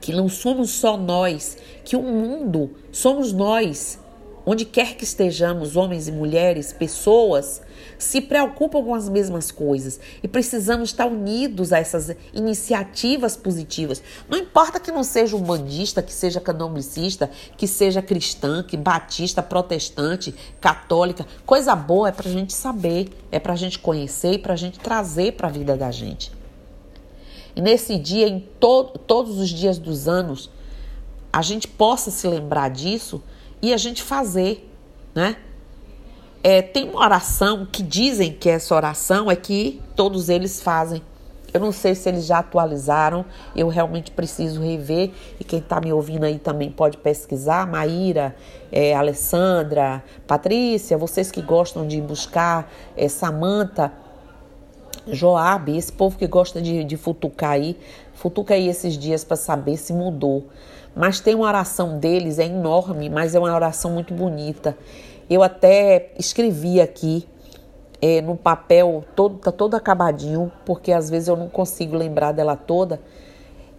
que 0.00 0.12
não 0.12 0.28
somos 0.28 0.70
só 0.70 0.96
nós, 0.96 1.58
que 1.84 1.94
o 1.94 2.02
mundo 2.02 2.74
somos 2.90 3.32
nós 3.32 4.01
onde 4.44 4.64
quer 4.64 4.96
que 4.96 5.04
estejamos, 5.04 5.76
homens 5.76 6.08
e 6.08 6.12
mulheres, 6.12 6.72
pessoas, 6.72 7.62
se 7.98 8.20
preocupam 8.20 8.82
com 8.82 8.94
as 8.94 9.08
mesmas 9.08 9.50
coisas 9.50 10.00
e 10.22 10.28
precisamos 10.28 10.90
estar 10.90 11.06
unidos 11.06 11.72
a 11.72 11.78
essas 11.78 12.14
iniciativas 12.32 13.36
positivas. 13.36 14.02
Não 14.28 14.38
importa 14.38 14.80
que 14.80 14.90
não 14.90 15.04
seja 15.04 15.36
umbandista, 15.36 16.02
que 16.02 16.12
seja 16.12 16.40
candomblessista, 16.40 17.30
que 17.56 17.66
seja 17.66 18.02
cristã, 18.02 18.62
que 18.62 18.76
batista, 18.76 19.42
protestante, 19.42 20.34
católica, 20.60 21.26
coisa 21.46 21.74
boa 21.74 22.08
é 22.08 22.12
para 22.12 22.28
a 22.28 22.32
gente 22.32 22.52
saber, 22.52 23.08
é 23.30 23.38
para 23.38 23.52
a 23.52 23.56
gente 23.56 23.78
conhecer 23.78 24.32
e 24.34 24.38
para 24.38 24.54
a 24.54 24.56
gente 24.56 24.78
trazer 24.80 25.32
para 25.32 25.48
a 25.48 25.50
vida 25.50 25.76
da 25.76 25.90
gente. 25.90 26.32
E 27.54 27.60
nesse 27.60 27.98
dia, 27.98 28.26
em 28.26 28.40
to 28.58 28.84
todos 29.06 29.38
os 29.38 29.50
dias 29.50 29.78
dos 29.78 30.08
anos, 30.08 30.50
a 31.32 31.42
gente 31.42 31.68
possa 31.68 32.10
se 32.10 32.26
lembrar 32.26 32.70
disso 32.70 33.22
e 33.62 33.72
a 33.72 33.76
gente 33.76 34.02
fazer, 34.02 34.68
né? 35.14 35.36
É, 36.42 36.60
tem 36.60 36.90
uma 36.90 37.00
oração 37.00 37.64
que 37.70 37.84
dizem 37.84 38.32
que 38.32 38.50
essa 38.50 38.74
oração 38.74 39.30
é 39.30 39.36
que 39.36 39.80
todos 39.94 40.28
eles 40.28 40.60
fazem. 40.60 41.00
Eu 41.54 41.60
não 41.60 41.70
sei 41.70 41.94
se 41.94 42.08
eles 42.08 42.26
já 42.26 42.38
atualizaram, 42.38 43.24
eu 43.54 43.68
realmente 43.68 44.10
preciso 44.10 44.60
rever. 44.60 45.12
E 45.38 45.44
quem 45.44 45.60
está 45.60 45.80
me 45.80 45.92
ouvindo 45.92 46.24
aí 46.24 46.38
também 46.38 46.70
pode 46.70 46.96
pesquisar. 46.96 47.66
Maíra, 47.66 48.34
é, 48.72 48.94
Alessandra, 48.94 50.02
Patrícia, 50.26 50.98
vocês 50.98 51.30
que 51.30 51.42
gostam 51.42 51.86
de 51.86 52.00
buscar, 52.00 52.72
é, 52.96 53.06
Samanta, 53.06 53.92
Joab, 55.06 55.76
esse 55.76 55.92
povo 55.92 56.16
que 56.16 56.26
gosta 56.26 56.60
de, 56.60 56.82
de 56.84 56.96
futucar 56.96 57.50
aí, 57.50 57.76
futuca 58.14 58.54
aí 58.54 58.68
esses 58.68 58.96
dias 58.96 59.22
para 59.22 59.36
saber 59.36 59.76
se 59.76 59.92
mudou. 59.92 60.48
Mas 60.94 61.20
tem 61.20 61.34
uma 61.34 61.46
oração 61.46 61.98
deles, 61.98 62.38
é 62.38 62.44
enorme, 62.44 63.08
mas 63.08 63.34
é 63.34 63.38
uma 63.38 63.54
oração 63.54 63.90
muito 63.90 64.12
bonita. 64.12 64.76
Eu 65.28 65.42
até 65.42 66.12
escrevi 66.18 66.80
aqui 66.80 67.26
é, 68.00 68.20
no 68.20 68.36
papel, 68.36 69.04
todo, 69.14 69.38
tá 69.38 69.52
todo 69.52 69.74
acabadinho, 69.74 70.52
porque 70.66 70.92
às 70.92 71.08
vezes 71.08 71.28
eu 71.28 71.36
não 71.36 71.48
consigo 71.48 71.96
lembrar 71.96 72.32
dela 72.32 72.56
toda. 72.56 73.00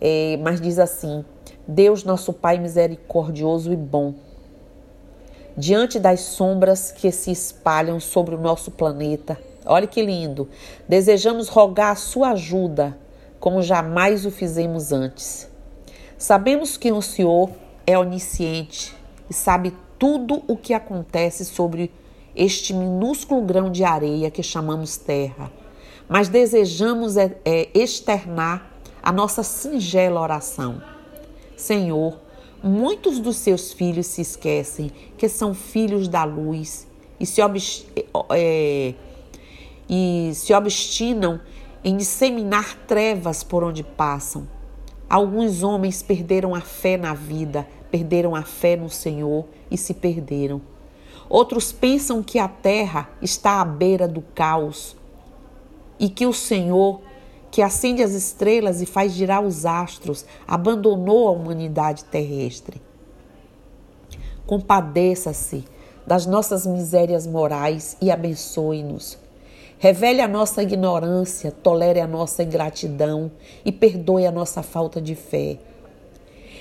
É, 0.01 0.37
mas 0.41 0.59
diz 0.59 0.79
assim: 0.79 1.23
Deus, 1.67 2.03
nosso 2.03 2.33
Pai 2.33 2.57
misericordioso 2.57 3.71
e 3.71 3.75
bom, 3.75 4.15
diante 5.55 5.99
das 5.99 6.21
sombras 6.21 6.91
que 6.91 7.11
se 7.11 7.31
espalham 7.31 7.99
sobre 7.99 8.33
o 8.33 8.39
nosso 8.39 8.71
planeta, 8.71 9.37
olha 9.65 9.85
que 9.85 10.01
lindo, 10.01 10.49
desejamos 10.87 11.47
rogar 11.47 11.91
a 11.91 11.95
sua 11.95 12.31
ajuda, 12.31 12.97
como 13.39 13.61
jamais 13.61 14.25
o 14.25 14.31
fizemos 14.31 14.91
antes. 14.91 15.52
Sabemos 16.17 16.77
que 16.77 16.91
o 16.91 17.01
Senhor 17.01 17.49
é 17.85 17.97
onisciente 17.97 18.95
e 19.29 19.33
sabe 19.33 19.73
tudo 19.97 20.43
o 20.47 20.55
que 20.55 20.73
acontece 20.73 21.45
sobre 21.45 21.91
este 22.35 22.73
minúsculo 22.73 23.41
grão 23.41 23.71
de 23.71 23.83
areia 23.83 24.31
que 24.31 24.41
chamamos 24.41 24.97
terra, 24.97 25.51
mas 26.07 26.29
desejamos 26.29 27.17
é, 27.17 27.37
é, 27.45 27.69
externar 27.73 28.71
a 29.01 29.11
nossa 29.11 29.43
singela 29.43 30.21
oração. 30.21 30.81
Senhor, 31.55 32.17
muitos 32.61 33.19
dos 33.19 33.37
seus 33.37 33.73
filhos 33.73 34.07
se 34.07 34.21
esquecem 34.21 34.91
que 35.17 35.29
são 35.29 35.53
filhos 35.53 36.07
da 36.07 36.23
luz 36.23 36.87
e 37.19 37.25
se, 37.25 37.41
é, 38.31 38.93
e 39.89 40.31
se 40.33 40.53
obstinam 40.53 41.39
em 41.83 41.97
disseminar 41.97 42.77
trevas 42.87 43.43
por 43.43 43.63
onde 43.63 43.83
passam. 43.83 44.47
Alguns 45.09 45.63
homens 45.63 46.01
perderam 46.01 46.55
a 46.55 46.61
fé 46.61 46.97
na 46.97 47.13
vida, 47.13 47.67
perderam 47.91 48.35
a 48.35 48.43
fé 48.43 48.75
no 48.75 48.89
Senhor 48.89 49.45
e 49.69 49.77
se 49.77 49.93
perderam. 49.93 50.61
Outros 51.29 51.71
pensam 51.71 52.21
que 52.23 52.39
a 52.39 52.47
terra 52.47 53.09
está 53.21 53.61
à 53.61 53.65
beira 53.65 54.07
do 54.07 54.21
caos 54.21 54.95
e 55.99 56.09
que 56.09 56.25
o 56.25 56.33
Senhor, 56.33 57.01
que 57.51 57.61
acende 57.61 58.01
as 58.01 58.11
estrelas 58.13 58.81
e 58.81 58.85
faz 58.85 59.13
girar 59.13 59.41
os 59.41 59.65
astros, 59.65 60.25
abandonou 60.47 61.27
a 61.27 61.31
humanidade 61.31 62.03
terrestre. 62.05 62.81
Compadeça-se 64.45 65.63
das 66.05 66.25
nossas 66.25 66.65
misérias 66.65 67.25
morais 67.25 67.95
e 68.01 68.11
abençoe-nos 68.11 69.22
Revele 69.83 70.21
a 70.21 70.29
nossa 70.29 70.63
ignorância, 70.63 71.51
tolere 71.51 71.99
a 71.99 72.07
nossa 72.07 72.41
ingratidão 72.41 73.29
e 73.65 73.69
perdoe 73.69 74.25
a 74.25 74.31
nossa 74.31 74.63
falta 74.63 75.01
de 75.01 75.13
fé. 75.13 75.59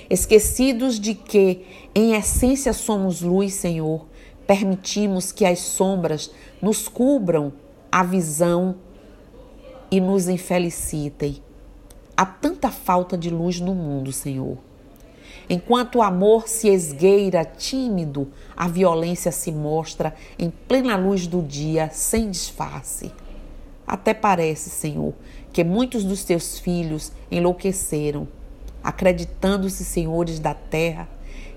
Esquecidos 0.09 0.99
de 0.99 1.15
que, 1.15 1.65
em 1.95 2.15
essência, 2.15 2.73
somos 2.73 3.21
luz, 3.21 3.53
Senhor, 3.53 4.05
permitimos 4.45 5.31
que 5.31 5.45
as 5.45 5.59
sombras 5.59 6.31
nos 6.61 6.89
cubram 6.89 7.53
a 7.89 8.03
visão 8.03 8.75
e 9.89 10.01
nos 10.01 10.27
infelicitem. 10.27 11.41
Há 12.17 12.25
tanta 12.25 12.69
falta 12.69 13.17
de 13.17 13.29
luz 13.29 13.57
no 13.57 13.73
mundo, 13.73 14.11
Senhor. 14.11 14.57
Enquanto 15.49 15.95
o 15.95 16.01
amor 16.01 16.47
se 16.47 16.69
esgueira 16.69 17.43
tímido, 17.43 18.29
a 18.55 18.67
violência 18.67 19.31
se 19.31 19.51
mostra 19.51 20.15
em 20.39 20.49
plena 20.49 20.95
luz 20.95 21.27
do 21.27 21.41
dia, 21.41 21.89
sem 21.91 22.31
disfarce. 22.31 23.11
Até 23.85 24.13
parece, 24.13 24.69
Senhor, 24.69 25.13
que 25.51 25.63
muitos 25.63 26.03
dos 26.03 26.23
teus 26.23 26.57
filhos 26.57 27.11
enlouqueceram, 27.29 28.27
acreditando-se 28.83 29.83
senhores 29.83 30.39
da 30.39 30.53
terra 30.53 31.07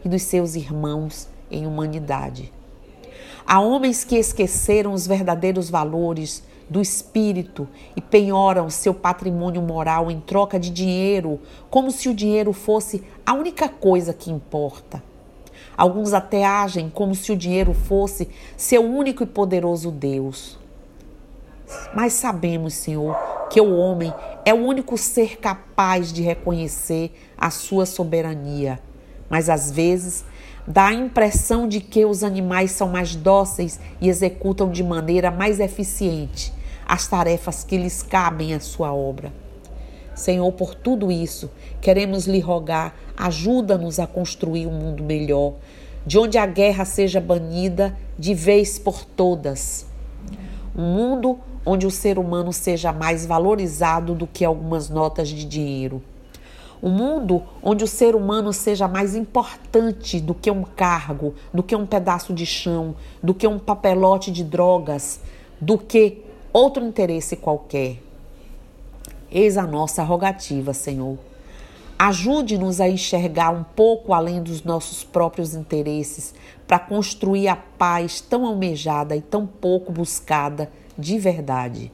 e 0.05 0.09
dos 0.09 0.23
seus 0.23 0.55
irmãos 0.55 1.29
em 1.51 1.67
humanidade. 1.67 2.53
Há 3.45 3.61
homens 3.61 4.05
que 4.05 4.17
esqueceram 4.17 4.93
os 4.93 5.07
verdadeiros 5.07 5.69
valores 5.69 6.43
do 6.69 6.81
espírito 6.81 7.69
e 7.95 8.01
penhoram 8.01 8.69
seu 8.69 8.93
patrimônio 8.93 9.63
moral 9.63 10.11
em 10.11 10.21
troca 10.21 10.59
de 10.59 10.71
dinheiro, 10.71 11.41
como 11.71 11.91
se 11.91 12.09
o 12.09 12.15
dinheiro 12.15 12.53
fosse 12.53 13.05
a 13.25 13.35
única 13.35 13.69
coisa 13.69 14.13
que 14.13 14.31
importa. 14.31 15.03
Alguns 15.77 16.13
até 16.13 16.45
agem 16.45 16.89
como 16.89 17.15
se 17.15 17.31
o 17.33 17.37
dinheiro 17.37 17.75
fosse 17.75 18.29
seu 18.57 18.83
único 18.83 19.23
e 19.23 19.27
poderoso 19.27 19.91
Deus. 19.91 20.59
Mas 21.95 22.15
sabemos, 22.15 22.75
Senhor, 22.75 23.17
que 23.51 23.61
o 23.61 23.77
homem 23.77 24.13
é 24.45 24.55
o 24.55 24.57
único 24.57 24.97
ser 24.97 25.39
capaz 25.39 26.13
de 26.13 26.23
reconhecer 26.23 27.13
a 27.37 27.51
sua 27.51 27.85
soberania. 27.85 28.81
Mas 29.29 29.51
às 29.51 29.71
vezes 29.71 30.25
dá 30.67 30.87
a 30.87 30.95
impressão 30.95 31.69
de 31.69 31.81
que 31.81 32.05
os 32.05 32.25
animais 32.25 32.73
são 32.73 32.89
mais 32.89 33.15
dóceis 33.15 33.79
e 34.01 34.09
executam 34.09 34.71
de 34.71 34.83
maneira 34.83 35.31
mais 35.31 35.61
eficiente 35.61 36.53
as 36.87 37.07
tarefas 37.07 37.65
que 37.65 37.77
lhes 37.77 38.03
cabem 38.03 38.55
à 38.55 38.61
sua 38.61 38.93
obra. 38.93 39.33
Senhor, 40.15 40.51
por 40.53 40.75
tudo 40.75 41.11
isso, 41.11 41.51
queremos 41.81 42.27
lhe 42.27 42.41
rogar, 42.41 42.95
ajuda-nos 43.17 43.99
a 43.99 44.07
construir 44.07 44.67
um 44.67 44.73
mundo 44.73 45.03
melhor, 45.03 45.55
de 46.07 46.19
onde 46.19 46.39
a 46.39 46.47
guerra 46.47 46.85
seja 46.85 47.21
banida 47.21 47.97
de 48.19 48.33
vez 48.33 48.79
por 48.79 49.05
todas. 49.05 49.85
Um 50.75 50.95
mundo 50.95 51.39
onde 51.67 51.87
o 51.87 51.91
ser 51.91 52.19
humano 52.19 52.53
seja 52.53 52.93
mais 52.93 53.27
valorizado 53.27 54.15
do 54.15 54.27
que 54.27 54.45
algumas 54.45 54.89
notas 54.89 55.29
de 55.29 55.45
dinheiro. 55.45 56.01
Um 56.83 56.91
mundo 56.91 57.43
onde 57.63 57.85
o 57.85 57.89
ser 57.89 58.15
humano 58.15 58.53
seja 58.53 58.87
mais 58.87 59.15
importante 59.15 60.21
do 60.21 60.35
que 60.35 60.51
um 60.51 60.63
cargo, 60.63 61.35
do 61.53 61.63
que 61.63 61.75
um 61.75 61.87
pedaço 61.87 62.35
de 62.35 62.45
chão, 62.45 62.95
do 63.23 63.33
que 63.33 63.47
um 63.47 63.59
papelote 63.59 64.31
de 64.31 64.45
drogas, 64.45 65.21
do 65.61 65.79
que 65.79 66.23
outro 66.53 66.85
interesse 66.85 67.37
qualquer. 67.37 67.99
Eis 69.31 69.57
a 69.57 69.67
nossa 69.67 70.03
rogativa, 70.03 70.73
Senhor. 70.73 71.19
Ajude-nos 71.99 72.79
a 72.79 72.89
enxergar 72.89 73.51
um 73.51 73.65
pouco 73.65 74.13
além 74.13 74.43
dos 74.43 74.63
nossos 74.63 75.03
próprios 75.03 75.55
interesses 75.55 76.35
para 76.67 76.79
construir 76.79 77.49
a 77.49 77.57
paz 77.57 78.21
tão 78.21 78.45
almejada 78.45 79.17
e 79.17 79.23
tão 79.23 79.47
pouco 79.47 79.91
buscada 79.91 80.71
de 80.99 81.19
verdade. 81.19 81.91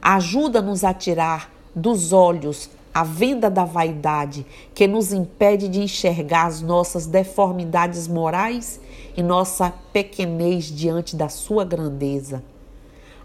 Ajuda-nos 0.00 0.84
a 0.84 0.94
tirar 0.94 1.50
dos 1.74 2.12
olhos 2.12 2.70
a 2.96 3.04
venda 3.04 3.50
da 3.50 3.66
vaidade 3.66 4.46
que 4.74 4.88
nos 4.88 5.12
impede 5.12 5.68
de 5.68 5.82
enxergar 5.82 6.46
as 6.46 6.62
nossas 6.62 7.04
deformidades 7.04 8.08
morais 8.08 8.80
e 9.14 9.22
nossa 9.22 9.70
pequenez 9.92 10.64
diante 10.64 11.14
da 11.14 11.28
sua 11.28 11.62
grandeza. 11.62 12.42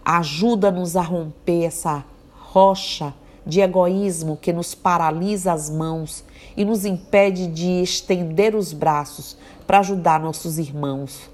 Ajuda-nos 0.04 0.94
a 0.94 1.00
romper 1.00 1.64
essa 1.64 2.04
rocha 2.38 3.14
de 3.46 3.62
egoísmo 3.62 4.36
que 4.36 4.52
nos 4.52 4.74
paralisa 4.74 5.54
as 5.54 5.70
mãos 5.70 6.22
e 6.54 6.66
nos 6.66 6.84
impede 6.84 7.46
de 7.46 7.82
estender 7.82 8.54
os 8.54 8.74
braços 8.74 9.38
para 9.66 9.78
ajudar 9.78 10.20
nossos 10.20 10.58
irmãos. 10.58 11.30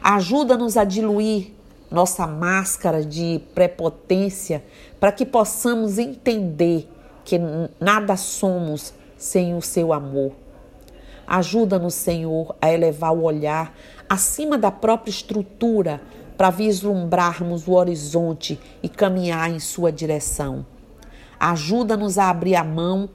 Ajuda-nos 0.00 0.76
a 0.76 0.84
diluir 0.84 1.50
nossa 1.90 2.24
máscara 2.24 3.04
de 3.04 3.40
prepotência 3.52 4.62
para 5.00 5.10
que 5.10 5.26
possamos 5.26 5.98
entender 5.98 6.88
que 7.24 7.40
nada 7.80 8.16
somos 8.16 8.92
sem 9.16 9.54
o 9.54 9.62
seu 9.62 9.92
amor. 9.92 10.32
Ajuda-nos, 11.26 11.94
Senhor, 11.94 12.54
a 12.60 12.72
elevar 12.72 13.12
o 13.12 13.22
olhar 13.22 13.74
acima 14.08 14.58
da 14.58 14.70
própria 14.70 15.10
estrutura 15.10 16.00
para 16.36 16.50
vislumbrarmos 16.50 17.68
o 17.68 17.72
horizonte 17.72 18.58
e 18.82 18.88
caminhar 18.88 19.50
em 19.50 19.60
sua 19.60 19.92
direção. 19.92 20.66
Ajuda-nos 21.38 22.18
a 22.18 22.28
abrir 22.28 22.56
a 22.56 22.64
mão 22.64 23.08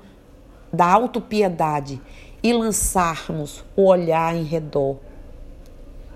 da 0.72 0.86
autopiedade 0.86 2.02
e 2.42 2.54
lançarmos 2.54 3.64
o 3.76 3.84
olhar 3.84 4.36
em 4.36 4.44
redor. 4.44 4.98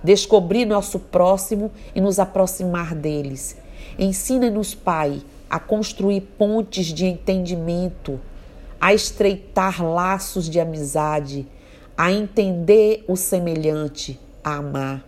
Descobrir 0.03 0.65
nosso 0.65 0.99
próximo 0.99 1.71
e 1.93 2.01
nos 2.01 2.19
aproximar 2.19 2.95
deles. 2.95 3.57
Ensina-nos, 3.99 4.73
Pai, 4.73 5.21
a 5.51 5.59
construir 5.59 6.21
pontes 6.21 6.85
de 6.85 7.05
entendimento, 7.05 8.21
a 8.79 8.93
estreitar 8.93 9.83
laços 9.83 10.49
de 10.49 10.61
amizade, 10.61 11.45
a 11.97 12.09
entender 12.09 13.03
o 13.05 13.17
semelhante, 13.17 14.17
a 14.41 14.55
amar. 14.55 15.03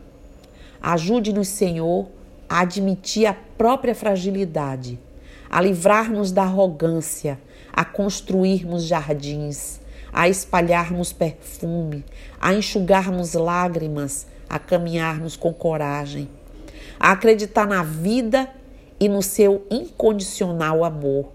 Ajude-nos, 0.82 1.48
Senhor, 1.48 2.10
a 2.50 2.60
admitir 2.60 3.26
a 3.26 3.34
própria 3.34 3.96
fragilidade, 3.96 5.00
a 5.50 5.62
livrar-nos 5.62 6.34
da 6.34 6.44
arrogância, 6.44 7.40
a 7.72 7.86
construirmos 7.86 8.84
jardins, 8.84 9.80
a 10.12 10.28
espalharmos 10.28 11.14
perfume, 11.14 12.04
a 12.42 12.54
enxugarmos 12.54 13.34
lágrimas, 13.34 14.28
a 14.50 14.60
caminharmos 14.60 15.38
com 15.38 15.54
coragem, 15.54 16.28
a 17.00 17.14
acreditar 17.14 17.66
na 17.66 17.82
vida 17.82 18.50
e 19.04 19.10
no 19.10 19.22
seu 19.22 19.68
incondicional 19.70 20.84
amor, 20.84 21.32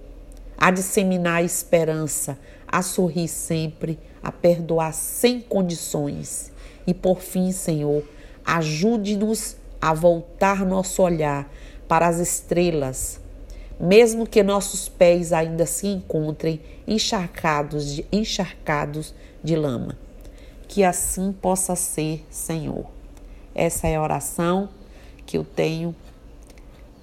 a 0.56 0.70
disseminar 0.70 1.38
a 1.38 1.42
esperança, 1.42 2.38
a 2.66 2.80
sorrir 2.80 3.28
sempre, 3.28 3.98
a 4.22 4.32
perdoar 4.32 4.94
sem 4.94 5.40
condições. 5.40 6.50
E 6.86 6.94
por 6.94 7.20
fim, 7.20 7.52
Senhor, 7.52 8.02
Ajude-nos 8.48 9.58
a 9.78 9.92
voltar 9.92 10.64
nosso 10.64 11.02
olhar 11.02 11.52
para 11.86 12.08
as 12.08 12.18
estrelas, 12.18 13.20
mesmo 13.78 14.26
que 14.26 14.42
nossos 14.42 14.88
pés 14.88 15.34
ainda 15.34 15.66
se 15.66 15.86
encontrem 15.86 16.58
encharcados 16.86 17.94
de, 17.94 18.06
encharcados 18.10 19.14
de 19.44 19.54
lama. 19.54 19.98
Que 20.66 20.82
assim 20.82 21.30
possa 21.30 21.76
ser, 21.76 22.24
Senhor. 22.30 22.86
Essa 23.54 23.86
é 23.86 23.96
a 23.96 24.02
oração 24.02 24.70
que 25.26 25.36
eu 25.36 25.44
tenho 25.44 25.94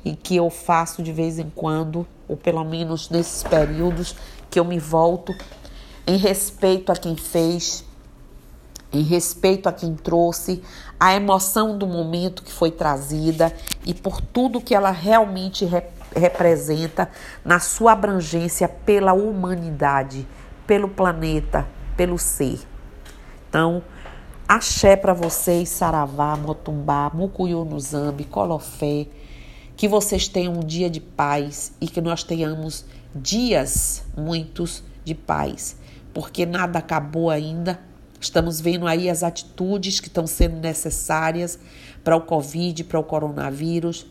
e 0.06 0.16
que 0.16 0.36
eu 0.36 0.52
faço 0.52 1.02
de 1.02 1.12
vez 1.12 1.40
em 1.40 1.50
quando, 1.50 2.08
ou 2.28 2.38
pelo 2.38 2.64
menos 2.64 3.10
nesses 3.10 3.42
períodos 3.42 4.16
que 4.52 4.60
eu 4.60 4.64
me 4.64 4.78
volto 4.78 5.34
em 6.06 6.16
respeito 6.16 6.92
a 6.92 6.96
quem 6.96 7.18
fez, 7.18 7.84
em 8.94 9.02
respeito 9.02 9.68
a 9.68 9.74
quem 9.74 9.96
trouxe, 9.96 10.62
a 11.00 11.16
emoção 11.16 11.76
do 11.78 11.88
momento 11.88 12.44
que 12.44 12.52
foi 12.52 12.70
trazida 12.70 13.52
e 13.84 13.94
por 13.94 14.22
tudo 14.22 14.62
que 14.62 14.76
ela 14.76 14.92
realmente 14.92 15.66
re 15.66 15.84
representa 16.16 17.10
na 17.44 17.60
sua 17.60 17.92
abrangência 17.92 18.70
pela 18.70 19.12
humanidade, 19.12 20.26
pelo 20.66 20.88
planeta, 20.88 21.68
pelo 21.98 22.18
ser. 22.18 22.62
Então, 23.50 23.84
axé 24.48 24.96
para 24.96 25.14
vocês, 25.14 25.68
Saravá, 25.68 26.38
Motumbá, 26.38 27.12
Mucuyu 27.14 27.66
no 27.66 27.78
Zambi, 27.82 28.24
Colofé, 28.24 29.08
que 29.76 29.88
vocês 29.88 30.28
tenham 30.28 30.54
um 30.54 30.60
dia 30.60 30.90
de 30.90 31.00
paz 31.00 31.74
e 31.80 31.88
que 31.88 32.02
nós 32.02 32.24
tenhamos 32.24 32.86
dias 33.16 34.04
muitos 34.18 34.84
de 35.04 35.14
paz, 35.14 35.78
porque 36.14 36.46
nada 36.46 36.80
acabou 36.80 37.30
ainda, 37.30 37.80
Estamos 38.26 38.60
vendo 38.60 38.88
aí 38.88 39.08
as 39.08 39.22
atitudes 39.22 40.00
que 40.00 40.08
estão 40.08 40.26
sendo 40.26 40.56
necessárias 40.58 41.60
para 42.04 42.16
o 42.16 42.22
Covid, 42.22 42.84
para 42.86 43.00
o 43.00 43.04
coronavírus, 43.04 44.08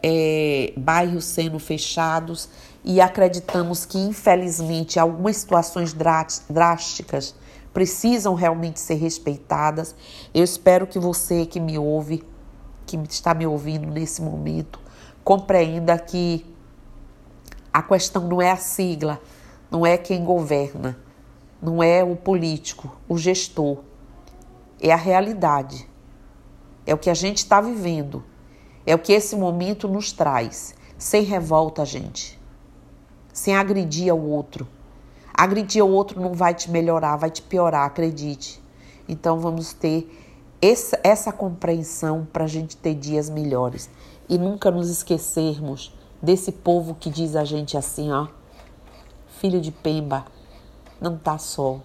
é, 0.00 0.72
bairros 0.76 1.24
sendo 1.24 1.58
fechados. 1.58 2.48
E 2.84 3.00
acreditamos 3.00 3.84
que, 3.84 3.98
infelizmente, 3.98 5.00
algumas 5.00 5.38
situações 5.38 5.92
drásticas 6.48 7.34
precisam 7.72 8.34
realmente 8.34 8.78
ser 8.78 8.94
respeitadas. 8.94 9.96
Eu 10.32 10.44
espero 10.44 10.86
que 10.86 10.98
você 10.98 11.44
que 11.44 11.58
me 11.58 11.76
ouve, 11.76 12.22
que 13.02 13.14
está 13.14 13.34
me 13.34 13.46
ouvindo 13.46 13.88
nesse 13.88 14.22
momento, 14.22 14.80
compreenda 15.22 15.98
que 15.98 16.46
a 17.72 17.82
questão 17.82 18.28
não 18.28 18.40
é 18.40 18.50
a 18.50 18.56
sigla, 18.56 19.20
não 19.70 19.84
é 19.84 19.98
quem 19.98 20.24
governa 20.24 20.96
não 21.64 21.82
é 21.82 22.04
o 22.04 22.14
político, 22.14 22.94
o 23.08 23.16
gestor, 23.16 23.78
é 24.78 24.92
a 24.92 24.96
realidade. 24.96 25.88
É 26.86 26.92
o 26.92 26.98
que 26.98 27.08
a 27.08 27.14
gente 27.14 27.38
está 27.38 27.58
vivendo. 27.58 28.22
É 28.84 28.94
o 28.94 28.98
que 28.98 29.14
esse 29.14 29.34
momento 29.34 29.88
nos 29.88 30.12
traz. 30.12 30.74
Sem 30.98 31.22
revolta, 31.22 31.82
gente. 31.86 32.38
Sem 33.32 33.56
agredir 33.56 34.12
ao 34.12 34.20
outro. 34.20 34.68
Agredir 35.32 35.80
ao 35.80 35.88
outro 35.88 36.20
não 36.20 36.34
vai 36.34 36.52
te 36.52 36.70
melhorar, 36.70 37.16
vai 37.16 37.30
te 37.30 37.40
piorar, 37.40 37.86
acredite. 37.86 38.62
Então 39.08 39.40
vamos 39.40 39.72
ter 39.72 40.23
essa, 40.60 40.98
essa 41.02 41.32
compreensão 41.32 42.26
para 42.32 42.44
a 42.44 42.48
gente 42.48 42.76
ter 42.76 42.94
dias 42.94 43.28
melhores. 43.28 43.90
E 44.28 44.38
nunca 44.38 44.70
nos 44.70 44.88
esquecermos 44.88 45.94
desse 46.22 46.50
povo 46.50 46.94
que 46.94 47.10
diz 47.10 47.36
a 47.36 47.44
gente 47.44 47.76
assim, 47.76 48.10
ó. 48.10 48.28
Filho 49.38 49.60
de 49.60 49.70
Pemba, 49.70 50.24
não 51.00 51.16
está 51.16 51.36
só. 51.36 51.80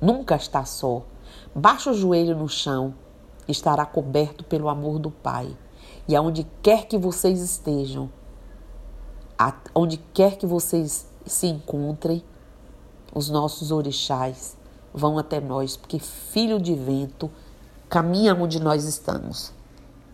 Nunca 0.00 0.36
está 0.36 0.64
só. 0.64 1.02
Baixa 1.54 1.90
o 1.90 1.94
joelho 1.94 2.36
no 2.36 2.48
chão, 2.48 2.94
estará 3.46 3.84
coberto 3.84 4.42
pelo 4.44 4.68
amor 4.68 4.98
do 4.98 5.10
Pai. 5.10 5.56
E 6.08 6.16
aonde 6.16 6.46
quer 6.62 6.86
que 6.86 6.96
vocês 6.96 7.40
estejam, 7.40 8.10
onde 9.74 9.98
quer 10.14 10.36
que 10.36 10.46
vocês 10.46 11.06
se 11.26 11.46
encontrem, 11.46 12.24
os 13.14 13.28
nossos 13.28 13.70
orixás 13.70 14.56
vão 14.92 15.18
até 15.18 15.40
nós, 15.40 15.76
porque 15.76 15.98
filho 15.98 16.60
de 16.60 16.74
vento 16.74 17.30
caminha 17.88 18.34
onde 18.34 18.60
nós 18.60 18.84
estamos. 18.84 19.52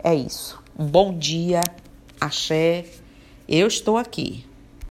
É 0.03 0.15
isso. 0.15 0.59
Um 0.77 0.85
bom 0.85 1.17
dia, 1.17 1.63
axé. 2.19 2.85
Eu 3.47 3.67
estou 3.67 3.97
aqui. 3.97 4.46